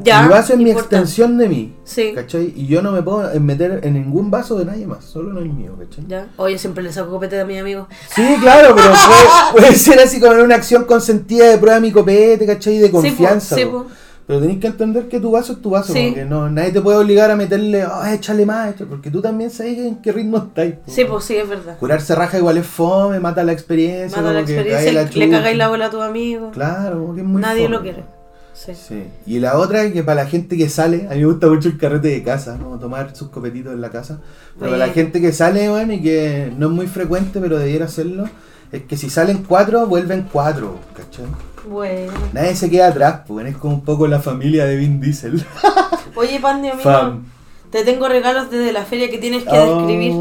Ya, 0.03 0.23
mi 0.23 0.29
vaso 0.31 0.55
es 0.55 0.59
mi 0.59 0.71
extensión 0.73 1.39
de 1.39 1.49
mí, 1.49 1.77
Sí. 1.85 2.11
¿cachai? 2.13 2.53
Y 2.57 2.67
yo 2.67 2.83
no 2.83 2.91
me 2.91 3.03
puedo 3.03 3.39
meter 3.41 3.81
en 3.85 3.93
ningún 3.95 4.33
vaso 4.33 4.59
de 4.59 4.65
nadie 4.65 4.85
más, 4.87 5.05
solo 5.05 5.31
en 5.31 5.37
el 5.47 5.53
mío, 5.53 5.77
¿cachai? 5.79 6.05
Ya. 6.09 6.27
Oye, 6.39 6.59
siempre 6.59 6.83
le 6.83 6.93
saco 6.93 7.11
copete 7.11 7.39
a 7.39 7.45
mi 7.45 7.57
amigo. 7.59 7.87
Sí, 8.13 8.23
claro, 8.41 8.75
pero 8.75 8.89
puede, 8.89 9.23
puede 9.53 9.75
ser 9.77 10.01
así 10.01 10.19
como 10.19 10.33
una 10.43 10.57
acción 10.57 10.85
consentida 10.87 11.49
de 11.51 11.59
prueba 11.59 11.79
mi 11.79 11.93
copete, 11.93 12.45
¿cachai? 12.47 12.79
De 12.79 12.91
confianza. 12.91 13.55
Sí, 13.55 13.65
po, 13.67 13.71
po. 13.71 13.79
sí, 13.85 13.85
po. 13.91 13.95
Pero 14.27 14.41
tenés 14.41 14.59
que 14.59 14.67
entender 14.67 15.07
que 15.09 15.21
tu 15.21 15.31
vaso 15.31 15.53
es 15.53 15.63
tu 15.63 15.71
vaso, 15.71 15.93
Sí. 15.93 16.07
porque 16.09 16.25
no, 16.25 16.51
nadie 16.51 16.73
te 16.73 16.81
puede 16.81 16.99
obligar 16.99 17.31
a 17.31 17.37
meterle, 17.37 17.87
oh, 17.87 18.05
échale 18.07 18.45
más, 18.45 18.75
échale", 18.75 18.91
porque 18.91 19.09
tú 19.11 19.23
también 19.23 19.51
sabes 19.51 19.79
en 19.79 19.97
qué 20.03 20.11
ritmo 20.11 20.39
estáis. 20.39 20.75
po. 20.75 20.91
Sí, 20.91 21.05
pues 21.05 21.25
sí, 21.25 21.37
es 21.37 21.49
verdad. 21.49 21.79
Curarse 21.79 22.13
raja 22.17 22.37
igual 22.39 22.59
es 22.59 22.67
fome, 22.67 23.21
mata 23.21 23.45
la 23.45 23.53
experiencia. 23.53 24.21
Mata 24.21 24.33
la 24.35 24.41
experiencia, 24.41 24.93
la 24.93 25.05
le 25.05 25.31
cagáis 25.31 25.57
la 25.57 25.69
bola 25.69 25.87
a 25.87 25.91
tu 25.91 26.01
amigo. 26.03 26.51
Claro, 26.51 26.99
como 27.03 27.15
que 27.15 27.21
es 27.21 27.27
muy 27.27 27.41
Nadie 27.41 27.65
fome. 27.67 27.77
lo 27.77 27.83
quiere. 27.83 28.05
Sí. 28.53 28.73
Sí. 28.75 29.05
Y 29.27 29.39
la 29.39 29.59
otra 29.59 29.85
es 29.85 29.93
que 29.93 30.03
para 30.03 30.25
la 30.25 30.29
gente 30.29 30.57
que 30.57 30.69
sale, 30.71 31.07
a 31.09 31.15
mí 31.15 31.21
me 31.21 31.27
gusta 31.27 31.47
mucho 31.47 31.69
el 31.69 31.77
carrete 31.79 32.09
de 32.09 32.23
casa, 32.23 32.59
como 32.61 32.79
tomar 32.81 33.15
sus 33.15 33.29
copetitos 33.29 33.75
en 33.75 33.81
la 33.81 33.91
casa. 33.91 34.19
Pero 34.59 34.73
para 34.73 34.87
la 34.87 34.93
gente 34.93 35.21
que 35.21 35.31
sale, 35.31 35.69
bueno, 35.69 35.93
y 35.93 36.01
que 36.03 36.51
no 36.59 36.67
es 36.67 36.73
muy 36.73 36.87
frecuente, 36.89 37.39
pero 37.39 37.59
debiera 37.59 37.85
hacerlo, 37.85 38.25
es 38.73 38.83
que 38.85 38.97
si 38.97 39.09
salen 39.11 39.45
cuatro, 39.47 39.87
vuelven 39.87 40.27
cuatro, 40.33 40.79
¿cachai? 40.97 41.27
Bueno. 41.67 42.13
Nadie 42.33 42.55
se 42.55 42.71
queda 42.71 42.89
atrás, 42.89 43.23
pues 43.27 43.47
es 43.47 43.57
como 43.57 43.75
un 43.75 43.81
poco 43.85 44.07
la 44.07 44.21
familia 44.21 44.65
de 44.67 44.77
Vin 44.77 45.01
Diesel. 45.01 45.45
Oye, 46.15 46.39
Pandi, 46.41 46.69
amigo. 46.69 46.83
Fam. 46.85 47.25
Te 47.71 47.85
tengo 47.85 48.09
regalos 48.09 48.51
desde 48.51 48.73
la 48.73 48.85
feria 48.85 49.11
que 49.11 49.19
tienes 49.19 49.43
que 49.45 49.51
Oh. 49.59 49.77
describir. 49.79 50.13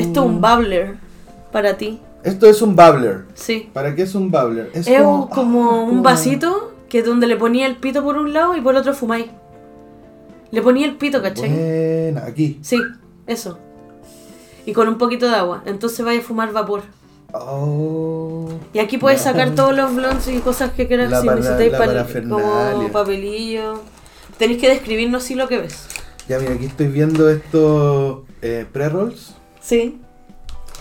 Esto 0.00 0.20
es 0.20 0.26
un 0.26 0.40
bubbler 0.40 0.96
para 1.52 1.76
ti. 1.76 2.00
Esto 2.22 2.46
es 2.46 2.62
un 2.62 2.74
bubbler. 2.74 3.26
Sí. 3.34 3.68
¿Para 3.72 3.94
qué 3.94 4.02
es 4.02 4.14
un 4.14 4.30
bubbler? 4.30 4.70
Es, 4.72 4.88
como, 5.30 5.70
ah, 5.70 5.80
un 5.82 6.02
vasito 6.02 6.72
que 6.88 7.02
donde 7.02 7.26
le 7.26 7.36
ponía 7.36 7.66
el 7.66 7.76
pito 7.76 8.02
por 8.02 8.16
un 8.16 8.32
lado 8.32 8.56
y 8.56 8.60
por 8.62 8.74
el 8.74 8.80
otro 8.80 8.94
fumáis. 8.94 9.26
Le 10.50 10.62
ponía 10.62 10.86
el 10.86 10.96
pito, 10.96 11.20
¿cachai? 11.20 11.50
Buena, 11.50 12.24
aquí. 12.24 12.58
Sí, 12.62 12.78
eso. 13.26 13.58
Y 14.64 14.72
con 14.72 14.88
un 14.88 14.96
poquito 14.96 15.28
de 15.28 15.34
agua. 15.34 15.62
Entonces 15.66 16.02
vaya 16.04 16.20
a 16.20 16.22
fumar 16.22 16.52
vapor. 16.52 16.82
Oh. 17.34 18.48
Y 18.72 18.78
aquí 18.78 18.96
puedes 18.98 19.20
sacar 19.20 19.50
todos 19.54 19.74
los 19.74 19.94
blondes 19.94 20.28
y 20.28 20.38
cosas 20.38 20.70
que 20.72 20.86
quieras 20.86 21.10
La 21.10 21.20
si 21.20 21.26
para- 21.26 21.36
necesitáis 21.40 21.72
la 21.72 21.78
pal- 21.78 22.28
como 22.28 22.88
papelillo. 22.92 23.80
Tenéis 24.38 24.60
que 24.60 24.68
describirnos 24.68 25.22
sí 25.22 25.34
lo 25.34 25.48
que 25.48 25.58
ves. 25.58 25.86
Ya 26.28 26.38
mira, 26.38 26.54
aquí 26.54 26.66
estoy 26.66 26.86
viendo 26.88 27.28
estos 27.28 28.20
eh, 28.42 28.66
pre-rolls. 28.72 29.34
Sí. 29.60 30.00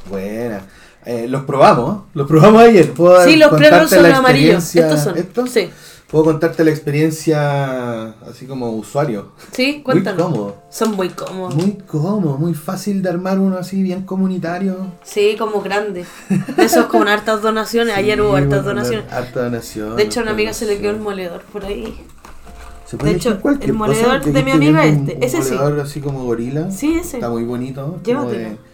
Buena. 0.09 0.61
Eh, 1.05 1.27
los 1.27 1.43
probamos, 1.43 2.03
los 2.13 2.27
probamos 2.27 2.61
ayer. 2.63 2.91
¿Puedo 2.93 3.23
Sí, 3.25 3.35
los 3.35 3.53
pre-rolls 3.53 3.89
son 3.89 4.05
amarillos. 4.05 4.75
Estos 4.75 4.99
son. 5.01 5.17
¿Estos? 5.17 5.49
Sí. 5.49 5.69
Puedo 6.13 6.25
contarte 6.25 6.63
la 6.63 6.69
experiencia 6.69 8.09
así 8.29 8.45
como 8.45 8.69
usuario. 8.69 9.31
Sí, 9.51 9.71
Muy 9.73 9.81
cuéntanos. 9.81 10.21
cómodo. 10.21 10.57
Son 10.69 10.91
muy 10.91 11.09
cómodos. 11.09 11.55
Muy 11.55 11.71
cómodo, 11.87 12.37
muy 12.37 12.53
fácil 12.53 13.01
de 13.01 13.09
armar 13.09 13.39
uno 13.39 13.57
así 13.57 13.81
bien 13.81 14.03
comunitario. 14.03 14.91
Sí, 15.01 15.35
como 15.39 15.63
grandes. 15.63 16.07
De 16.55 16.65
esos 16.65 16.85
con 16.85 17.07
hartas 17.07 17.41
donaciones. 17.41 17.97
Ayer 17.97 18.21
hubo 18.21 18.35
hartas 18.35 18.63
donaciones. 18.63 19.11
Harta 19.11 19.45
donación. 19.45 19.95
De 19.95 20.03
hecho, 20.03 20.19
a 20.19 20.23
una 20.23 20.33
amiga 20.33 20.53
se 20.53 20.67
le 20.67 20.77
quedó 20.77 20.91
el 20.91 20.99
moledor 20.99 21.41
por 21.51 21.65
ahí. 21.65 22.05
Se 22.85 22.95
puede 22.95 23.13
de 23.13 23.17
hecho, 23.17 23.39
el 23.61 23.73
moledor 23.73 24.23
de 24.23 24.43
mi 24.43 24.51
amiga 24.51 24.83
viendo 24.83 25.11
este, 25.11 25.17
un 25.17 25.23
ese 25.23 25.41
sí. 25.41 25.55
moledor 25.55 25.79
así 25.79 25.99
como 25.99 26.25
gorila. 26.25 26.69
Sí, 26.69 26.93
ese. 26.93 27.17
Está 27.17 27.31
muy 27.31 27.43
bonito. 27.43 27.95
es 27.97 28.03
Llévatelo. 28.03 28.72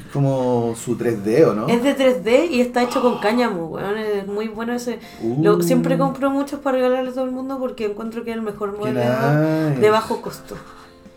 Es 0.00 0.12
como 0.12 0.74
su 0.76 0.96
3D, 0.98 1.46
¿o 1.48 1.54
no? 1.54 1.68
Es 1.68 1.82
de 1.82 1.96
3D 1.96 2.50
y 2.50 2.60
está 2.60 2.82
hecho 2.82 3.00
con 3.02 3.18
cáñamo, 3.20 3.66
weón. 3.66 3.96
Es 3.98 4.26
muy 4.26 4.48
bueno 4.48 4.72
ese. 4.74 4.98
Uh. 5.22 5.42
Lo- 5.42 5.62
siempre 5.62 5.96
compro 5.98 6.30
muchos 6.30 6.60
para 6.60 6.76
regalarle 6.78 7.10
a 7.10 7.12
todo 7.14 7.24
el 7.24 7.30
mundo 7.30 7.58
porque 7.58 7.86
encuentro 7.86 8.24
que 8.24 8.30
es 8.30 8.36
el 8.36 8.42
mejor 8.42 8.78
nice. 8.78 8.92
de 9.80 9.90
bajo 9.90 10.20
costo. 10.22 10.56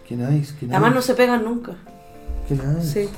Qué 0.07 0.15
nice, 0.15 0.53
qué 0.59 0.65
nice. 0.65 0.75
Además 0.75 0.95
no 0.95 1.01
se 1.01 1.13
pegan 1.15 1.43
nunca. 1.43 1.73
Qué 2.47 2.55
nice. 2.55 3.05
Sí. 3.05 3.09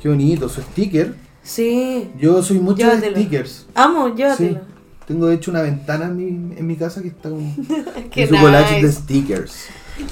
Qué 0.00 0.08
bonito, 0.08 0.48
su 0.48 0.60
sticker. 0.62 1.14
Sí. 1.42 2.10
Yo 2.18 2.42
soy 2.42 2.58
mucho 2.58 2.86
de 2.86 3.10
stickers. 3.10 3.66
Amo, 3.74 4.14
llévatelo. 4.14 4.52
Sí. 4.54 4.58
Tengo 5.06 5.26
de 5.26 5.34
hecho 5.34 5.50
una 5.50 5.60
ventana 5.60 6.06
en 6.06 6.16
mi, 6.16 6.56
en 6.58 6.66
mi 6.66 6.76
casa 6.76 7.02
que 7.02 7.08
está 7.08 7.28
con, 7.28 7.54
su 7.56 8.34
collage 8.40 8.76
de 8.76 8.82
nice. 8.82 8.92
stickers. 8.92 9.66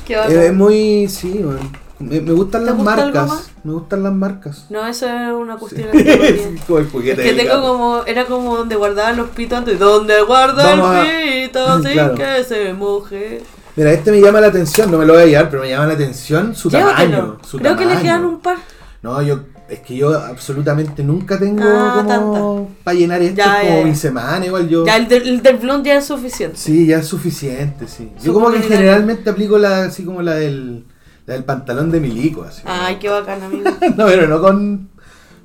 Qué 0.06 0.14
Eh. 0.14 0.46
Es 0.48 0.54
muy, 0.54 1.08
sí, 1.08 1.40
bueno. 1.42 1.60
Me, 1.98 2.20
me 2.20 2.32
gustan 2.32 2.62
¿Te 2.62 2.66
las 2.66 2.76
gusta 2.76 2.96
marcas. 2.96 3.50
Me 3.64 3.72
gustan 3.72 4.02
las 4.02 4.12
marcas. 4.12 4.66
No, 4.70 4.86
eso 4.86 5.06
es 5.06 5.32
una 5.32 5.56
cuestión 5.56 5.88
Sí. 5.92 5.98
de 6.02 6.58
como 6.66 6.78
el 6.78 6.86
Es 6.86 6.92
juguete 6.92 7.22
que 7.22 7.32
tengo 7.34 7.60
como, 7.62 8.02
era 8.06 8.24
como 8.26 8.56
donde 8.56 8.76
guardaban 8.76 9.16
los 9.16 9.28
pitos 9.30 9.58
antes. 9.58 9.78
Donde 9.78 10.20
guarda 10.22 10.64
Vamos 10.64 10.86
a- 10.86 11.10
el 11.10 11.46
pito 11.48 11.82
sin 11.82 11.92
Claro. 11.92 12.14
que 12.14 12.44
se 12.44 12.72
moje. 12.72 13.42
Mira, 13.76 13.92
este 13.92 14.10
me 14.10 14.20
llama 14.20 14.40
la 14.40 14.48
atención, 14.48 14.90
no 14.90 14.98
me 14.98 15.06
lo 15.06 15.14
voy 15.14 15.22
a 15.22 15.26
llevar, 15.26 15.48
pero 15.48 15.62
me 15.62 15.70
llama 15.70 15.86
la 15.86 15.94
atención 15.94 16.54
su 16.54 16.68
Llévatelo. 16.68 17.16
tamaño. 17.16 17.38
Su 17.48 17.58
Creo 17.58 17.76
que 17.76 17.86
le 17.86 17.96
quedan 18.02 18.24
un 18.24 18.40
par. 18.40 18.58
No, 19.00 19.20
yo, 19.22 19.40
es 19.68 19.80
que 19.80 19.96
yo 19.96 20.12
absolutamente 20.16 21.02
nunca 21.02 21.38
tengo 21.38 21.64
Ah, 21.66 22.02
como 22.06 22.70
para 22.84 22.94
llenar 22.96 23.22
esto 23.22 23.36
Ya, 23.38 23.60
como 23.62 23.78
ya. 23.78 23.84
mi 23.86 23.94
semana, 23.94 24.44
igual 24.44 24.68
yo. 24.68 24.84
Ya 24.84 24.96
el 24.96 25.08
del, 25.08 25.26
el 25.26 25.42
del 25.42 25.56
blond 25.56 25.84
ya 25.86 25.96
es 25.96 26.04
suficiente. 26.04 26.56
Sí, 26.58 26.86
ya 26.86 26.98
es 26.98 27.06
suficiente, 27.06 27.88
sí. 27.88 28.12
Yo 28.22 28.32
como 28.34 28.50
que 28.50 28.60
generalmente 28.60 29.30
aplico 29.30 29.56
la 29.56 29.84
así 29.84 30.04
como 30.04 30.20
la 30.20 30.34
del, 30.34 30.84
la 31.26 31.34
del 31.34 31.44
pantalón 31.44 31.90
de 31.90 32.00
milico, 32.00 32.42
así. 32.44 32.62
Ay, 32.64 32.96
qué 32.96 33.08
bacán, 33.08 33.42
amigo. 33.42 33.70
No, 33.96 34.06
pero 34.06 34.26
no 34.26 34.40
con 34.40 34.90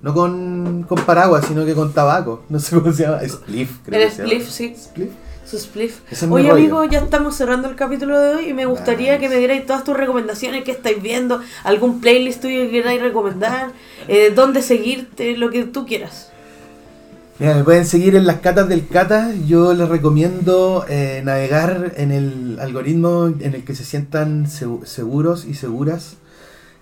no 0.02 0.13
con, 0.13 0.84
con 0.88 1.00
paraguas, 1.02 1.46
sino 1.48 1.66
que 1.66 1.74
con 1.74 1.92
tabaco. 1.94 2.44
No 2.50 2.60
sé 2.60 2.76
cómo 2.80 2.94
se 2.94 3.04
llama. 3.04 3.20
Spliff, 3.28 3.80
creo 3.86 4.00
El 4.02 4.08
que 4.10 4.16
se 4.16 4.24
spliff, 4.24 4.40
llama. 4.42 4.52
sí. 4.52 4.76
Spliff. 4.78 5.10
Su 5.46 5.58
spliff. 5.58 6.00
Es 6.12 6.24
Oye, 6.24 6.50
rollo. 6.50 6.54
amigo, 6.56 6.84
ya 6.84 7.00
estamos 7.00 7.36
cerrando 7.36 7.70
el 7.70 7.76
capítulo 7.78 8.20
de 8.20 8.36
hoy 8.36 8.50
y 8.50 8.54
me 8.54 8.66
gustaría 8.66 9.13
Nice. 9.13 9.22
que 9.22 9.30
me 9.30 9.38
dierais 9.38 9.66
todas 9.66 9.86
tus 9.86 9.96
recomendaciones 9.96 10.66
que 10.66 10.72
estáis 10.72 11.02
viendo, 11.02 11.40
algún 11.63 12.02
playlist 12.02 12.42
tuyo 12.42 12.63
que 12.63 12.70
queráis 12.72 13.02
recomendar, 13.02 13.72
eh, 14.10 14.34
dónde 14.36 14.62
seguirte, 14.62 15.38
lo 15.38 15.50
que 15.50 15.63
tú 15.63 15.86
quieras. 15.86 16.34
Mira, 17.39 17.54
me 17.56 17.63
pueden 17.63 17.86
seguir 17.86 18.15
en 18.15 18.26
las 18.26 18.38
catas 18.39 18.67
del 18.67 18.88
cata. 18.88 19.32
Yo 19.45 19.73
les 19.73 19.88
recomiendo 19.88 20.86
eh, 20.89 21.21
navegar 21.23 21.93
en 21.97 22.12
el 22.12 22.58
algoritmo 22.60 23.28
en 23.28 23.54
el 23.54 23.63
que 23.63 23.76
se 23.76 23.84
sientan 23.86 24.47
segu- 24.47 24.86
seguros 24.86 25.45
y 25.45 25.54
seguras. 25.54 26.15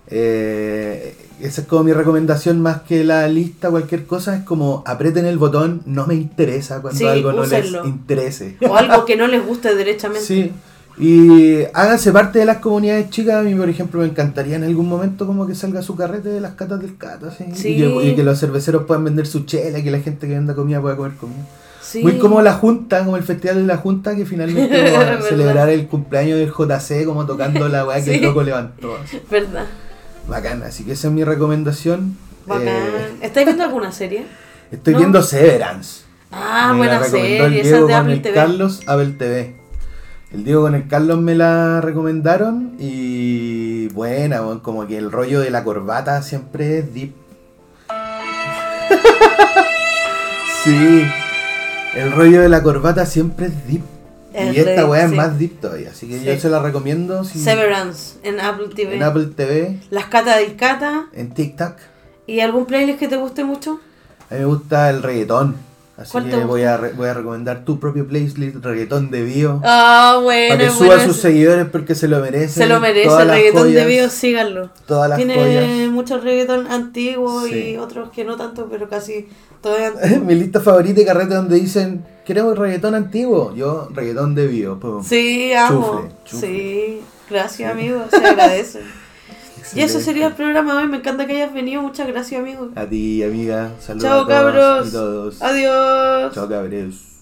Eh, 0.08 1.14
esa 1.42 1.60
es 1.60 1.66
como 1.66 1.82
mi 1.84 1.92
recomendación 1.92 2.62
más 2.62 2.80
que 2.82 3.04
la 3.04 3.28
lista, 3.28 3.68
cualquier 3.70 4.06
cosa. 4.06 4.36
Es 4.36 4.44
como 4.44 4.82
aprieten 4.86 5.26
el 5.26 5.36
botón, 5.36 5.82
no 5.84 6.06
me 6.06 6.14
interesa 6.14 6.80
cuando 6.80 6.98
Sí, 7.00 7.04
algo 7.06 7.32
no 7.32 7.44
les 7.44 7.50
interese. 7.84 8.56
O 8.66 8.76
algo 8.76 9.04
que 9.04 9.16
no 9.16 9.26
les 9.26 9.44
guste 9.44 9.74
derechamente. 9.74 10.24
Sí. 10.24 10.52
Y 10.98 11.64
háganse 11.74 12.10
parte 12.10 12.38
de 12.38 12.46
las 12.46 12.58
comunidades 12.58 13.10
chicas. 13.10 13.34
A 13.36 13.42
mí, 13.42 13.54
por 13.54 13.68
ejemplo, 13.68 14.00
me 14.00 14.06
encantaría 14.06 14.56
en 14.56 14.64
algún 14.64 14.88
momento 14.88 15.26
como 15.26 15.46
que 15.46 15.54
salga 15.54 15.82
su 15.82 15.94
carrete 15.94 16.30
de 16.30 16.40
las 16.40 16.52
catas 16.54 16.80
del 16.80 16.96
cata. 16.96 17.30
¿sí? 17.30 17.44
Sí. 17.54 17.68
Y, 17.74 17.76
que, 17.78 18.06
y 18.08 18.14
que 18.16 18.22
los 18.22 18.40
cerveceros 18.40 18.84
puedan 18.84 19.04
vender 19.04 19.26
su 19.26 19.44
chela, 19.44 19.78
y 19.78 19.84
que 19.84 19.90
la 19.90 20.00
gente 20.00 20.26
que 20.26 20.32
venda 20.34 20.54
comida 20.54 20.80
pueda 20.80 20.96
comer 20.96 21.12
comida. 21.16 21.44
Sí. 21.82 22.02
Muy 22.02 22.18
como 22.18 22.40
la 22.42 22.54
Junta, 22.54 23.04
como 23.04 23.16
el 23.16 23.22
festival 23.22 23.56
de 23.58 23.62
la 23.66 23.76
Junta, 23.76 24.16
que 24.16 24.24
finalmente 24.26 24.90
vamos 24.96 25.24
a 25.24 25.28
celebrar 25.28 25.68
el 25.68 25.86
cumpleaños 25.86 26.38
del 26.38 26.50
JC, 26.50 27.04
como 27.04 27.26
tocando 27.26 27.68
la 27.68 27.84
weá 27.86 28.02
que 28.02 28.16
el 28.16 28.22
loco 28.22 28.42
levantó. 28.42 28.96
así. 28.96 29.20
¿Verdad? 29.30 29.66
Bacán, 30.28 30.62
así 30.62 30.82
que 30.84 30.92
esa 30.92 31.08
es 31.08 31.14
mi 31.14 31.22
recomendación. 31.24 32.16
Bacán. 32.46 32.68
Eh, 32.68 33.16
¿Estáis 33.20 33.46
viendo 33.46 33.64
alguna 33.64 33.92
serie? 33.92 34.24
estoy 34.72 34.94
¿No? 34.94 34.98
viendo 35.00 35.22
Severance. 35.22 36.04
Ah, 36.32 36.70
Me 36.72 36.78
buena 36.78 37.04
serie, 37.04 37.60
esa 37.60 37.78
es 37.80 37.86
de 37.86 37.94
Apple 37.94 38.18
TV. 38.18 38.34
Carlos, 38.34 38.80
Apple 38.86 39.14
TV. 39.18 39.54
El 40.36 40.44
Diego 40.44 40.62
con 40.62 40.74
el 40.74 40.86
Carlos 40.86 41.18
me 41.18 41.34
la 41.34 41.80
recomendaron 41.80 42.74
y 42.78 43.88
buena, 43.88 44.42
weón, 44.42 44.60
como 44.60 44.86
que 44.86 44.98
el 44.98 45.10
rollo 45.10 45.40
de 45.40 45.50
la 45.50 45.64
corbata 45.64 46.20
siempre 46.20 46.78
es 46.80 46.92
deep. 46.92 47.14
sí, 50.64 51.04
el 51.94 52.12
rollo 52.12 52.42
de 52.42 52.50
la 52.50 52.62
corbata 52.62 53.06
siempre 53.06 53.46
es 53.46 53.66
deep. 53.66 53.82
Y 54.52 54.58
esta 54.58 54.84
weá 54.84 55.06
es 55.06 55.12
más 55.12 55.38
deep 55.38 55.58
todavía, 55.58 55.88
así 55.90 56.06
que 56.06 56.22
yo 56.22 56.38
se 56.38 56.50
la 56.50 56.58
recomiendo. 56.60 57.24
si- 57.24 57.38
Severance 57.38 58.18
en 58.22 58.38
Apple 58.38 58.68
TV. 58.76 58.96
en 58.96 59.02
Apple 59.02 59.28
TV, 59.34 59.78
Las 59.88 60.04
catas 60.06 60.36
del 60.36 60.56
cata. 60.56 61.06
en 61.14 61.30
TikTok. 61.30 61.76
¿Y 62.26 62.40
algún 62.40 62.66
playlist 62.66 62.98
que 62.98 63.08
te 63.08 63.16
guste 63.16 63.44
mucho? 63.44 63.80
A 64.28 64.34
mí 64.34 64.40
me 64.40 64.44
gusta 64.46 64.90
el 64.90 65.02
reggaetón. 65.02 65.56
Así 65.98 66.12
¿Cuál 66.12 66.24
te 66.24 66.30
que 66.38 66.44
voy 66.44 66.62
a, 66.62 66.76
re- 66.76 66.92
voy 66.92 67.08
a 67.08 67.14
recomendar 67.14 67.64
tu 67.64 67.80
propio 67.80 68.06
playlist, 68.06 68.36
reggaetón 68.62 69.10
de 69.10 69.22
bio. 69.22 69.62
Ah, 69.64 70.20
bueno, 70.22 70.56
para 70.56 70.58
que 70.70 70.76
bueno, 70.76 70.92
suba 70.94 71.02
a 71.02 71.06
sus 71.06 71.16
seguidores 71.16 71.66
porque 71.72 71.94
se 71.94 72.06
lo 72.06 72.20
merece. 72.20 72.60
Se 72.60 72.66
lo 72.66 72.80
merece, 72.80 73.08
Todas 73.08 73.22
el 73.22 73.28
reggaetón 73.30 73.62
de 73.72 73.82
joyas, 73.82 73.86
Bio, 73.86 74.10
síganlo. 74.10 74.70
Todas 74.84 75.08
las 75.08 75.16
Tiene 75.16 75.34
joyas. 75.36 75.90
muchos 75.90 76.22
reggaetón 76.22 76.66
antiguos 76.70 77.48
y 77.48 77.52
Sí. 77.52 77.76
otros 77.78 78.10
que 78.10 78.24
no 78.26 78.36
tanto, 78.36 78.68
pero 78.70 78.90
casi 78.90 79.26
todavía 79.62 79.92
Mi 80.22 80.34
lista 80.34 80.60
favorita 80.60 81.00
de 81.00 81.06
carrete 81.06 81.32
donde 81.34 81.56
dicen, 81.58 82.04
queremos 82.26 82.58
reggaetón 82.58 82.94
antiguo. 82.94 83.54
Yo, 83.54 83.88
reggaetón 83.94 84.34
de 84.34 84.46
bio. 84.48 84.78
pum. 84.78 85.02
Sí, 85.02 85.54
amo. 85.54 86.02
Chufle, 86.02 86.10
chufle. 86.26 86.48
Sí, 86.48 87.00
gracias 87.30 87.72
amigo, 87.72 88.04
se 88.10 88.16
agradece. 88.16 88.80
Y 89.74 89.80
eso 89.80 90.00
sería 90.00 90.28
el 90.28 90.34
programa 90.34 90.72
de 90.74 90.82
hoy. 90.82 90.88
Me 90.88 90.98
encanta 90.98 91.26
que 91.26 91.32
hayas 91.34 91.52
venido. 91.52 91.82
Muchas 91.82 92.06
gracias, 92.06 92.40
amigo. 92.40 92.70
A 92.74 92.86
ti, 92.86 93.22
amiga. 93.22 93.70
Saludos 93.80 94.02
Chao, 94.08 94.20
a 94.20 94.26
todos 94.26 94.28
cabros. 94.28 94.88
y 94.88 94.92
todos. 94.92 95.42
Adiós. 95.42 96.34
Chao, 96.34 96.48
cabros. 96.48 97.15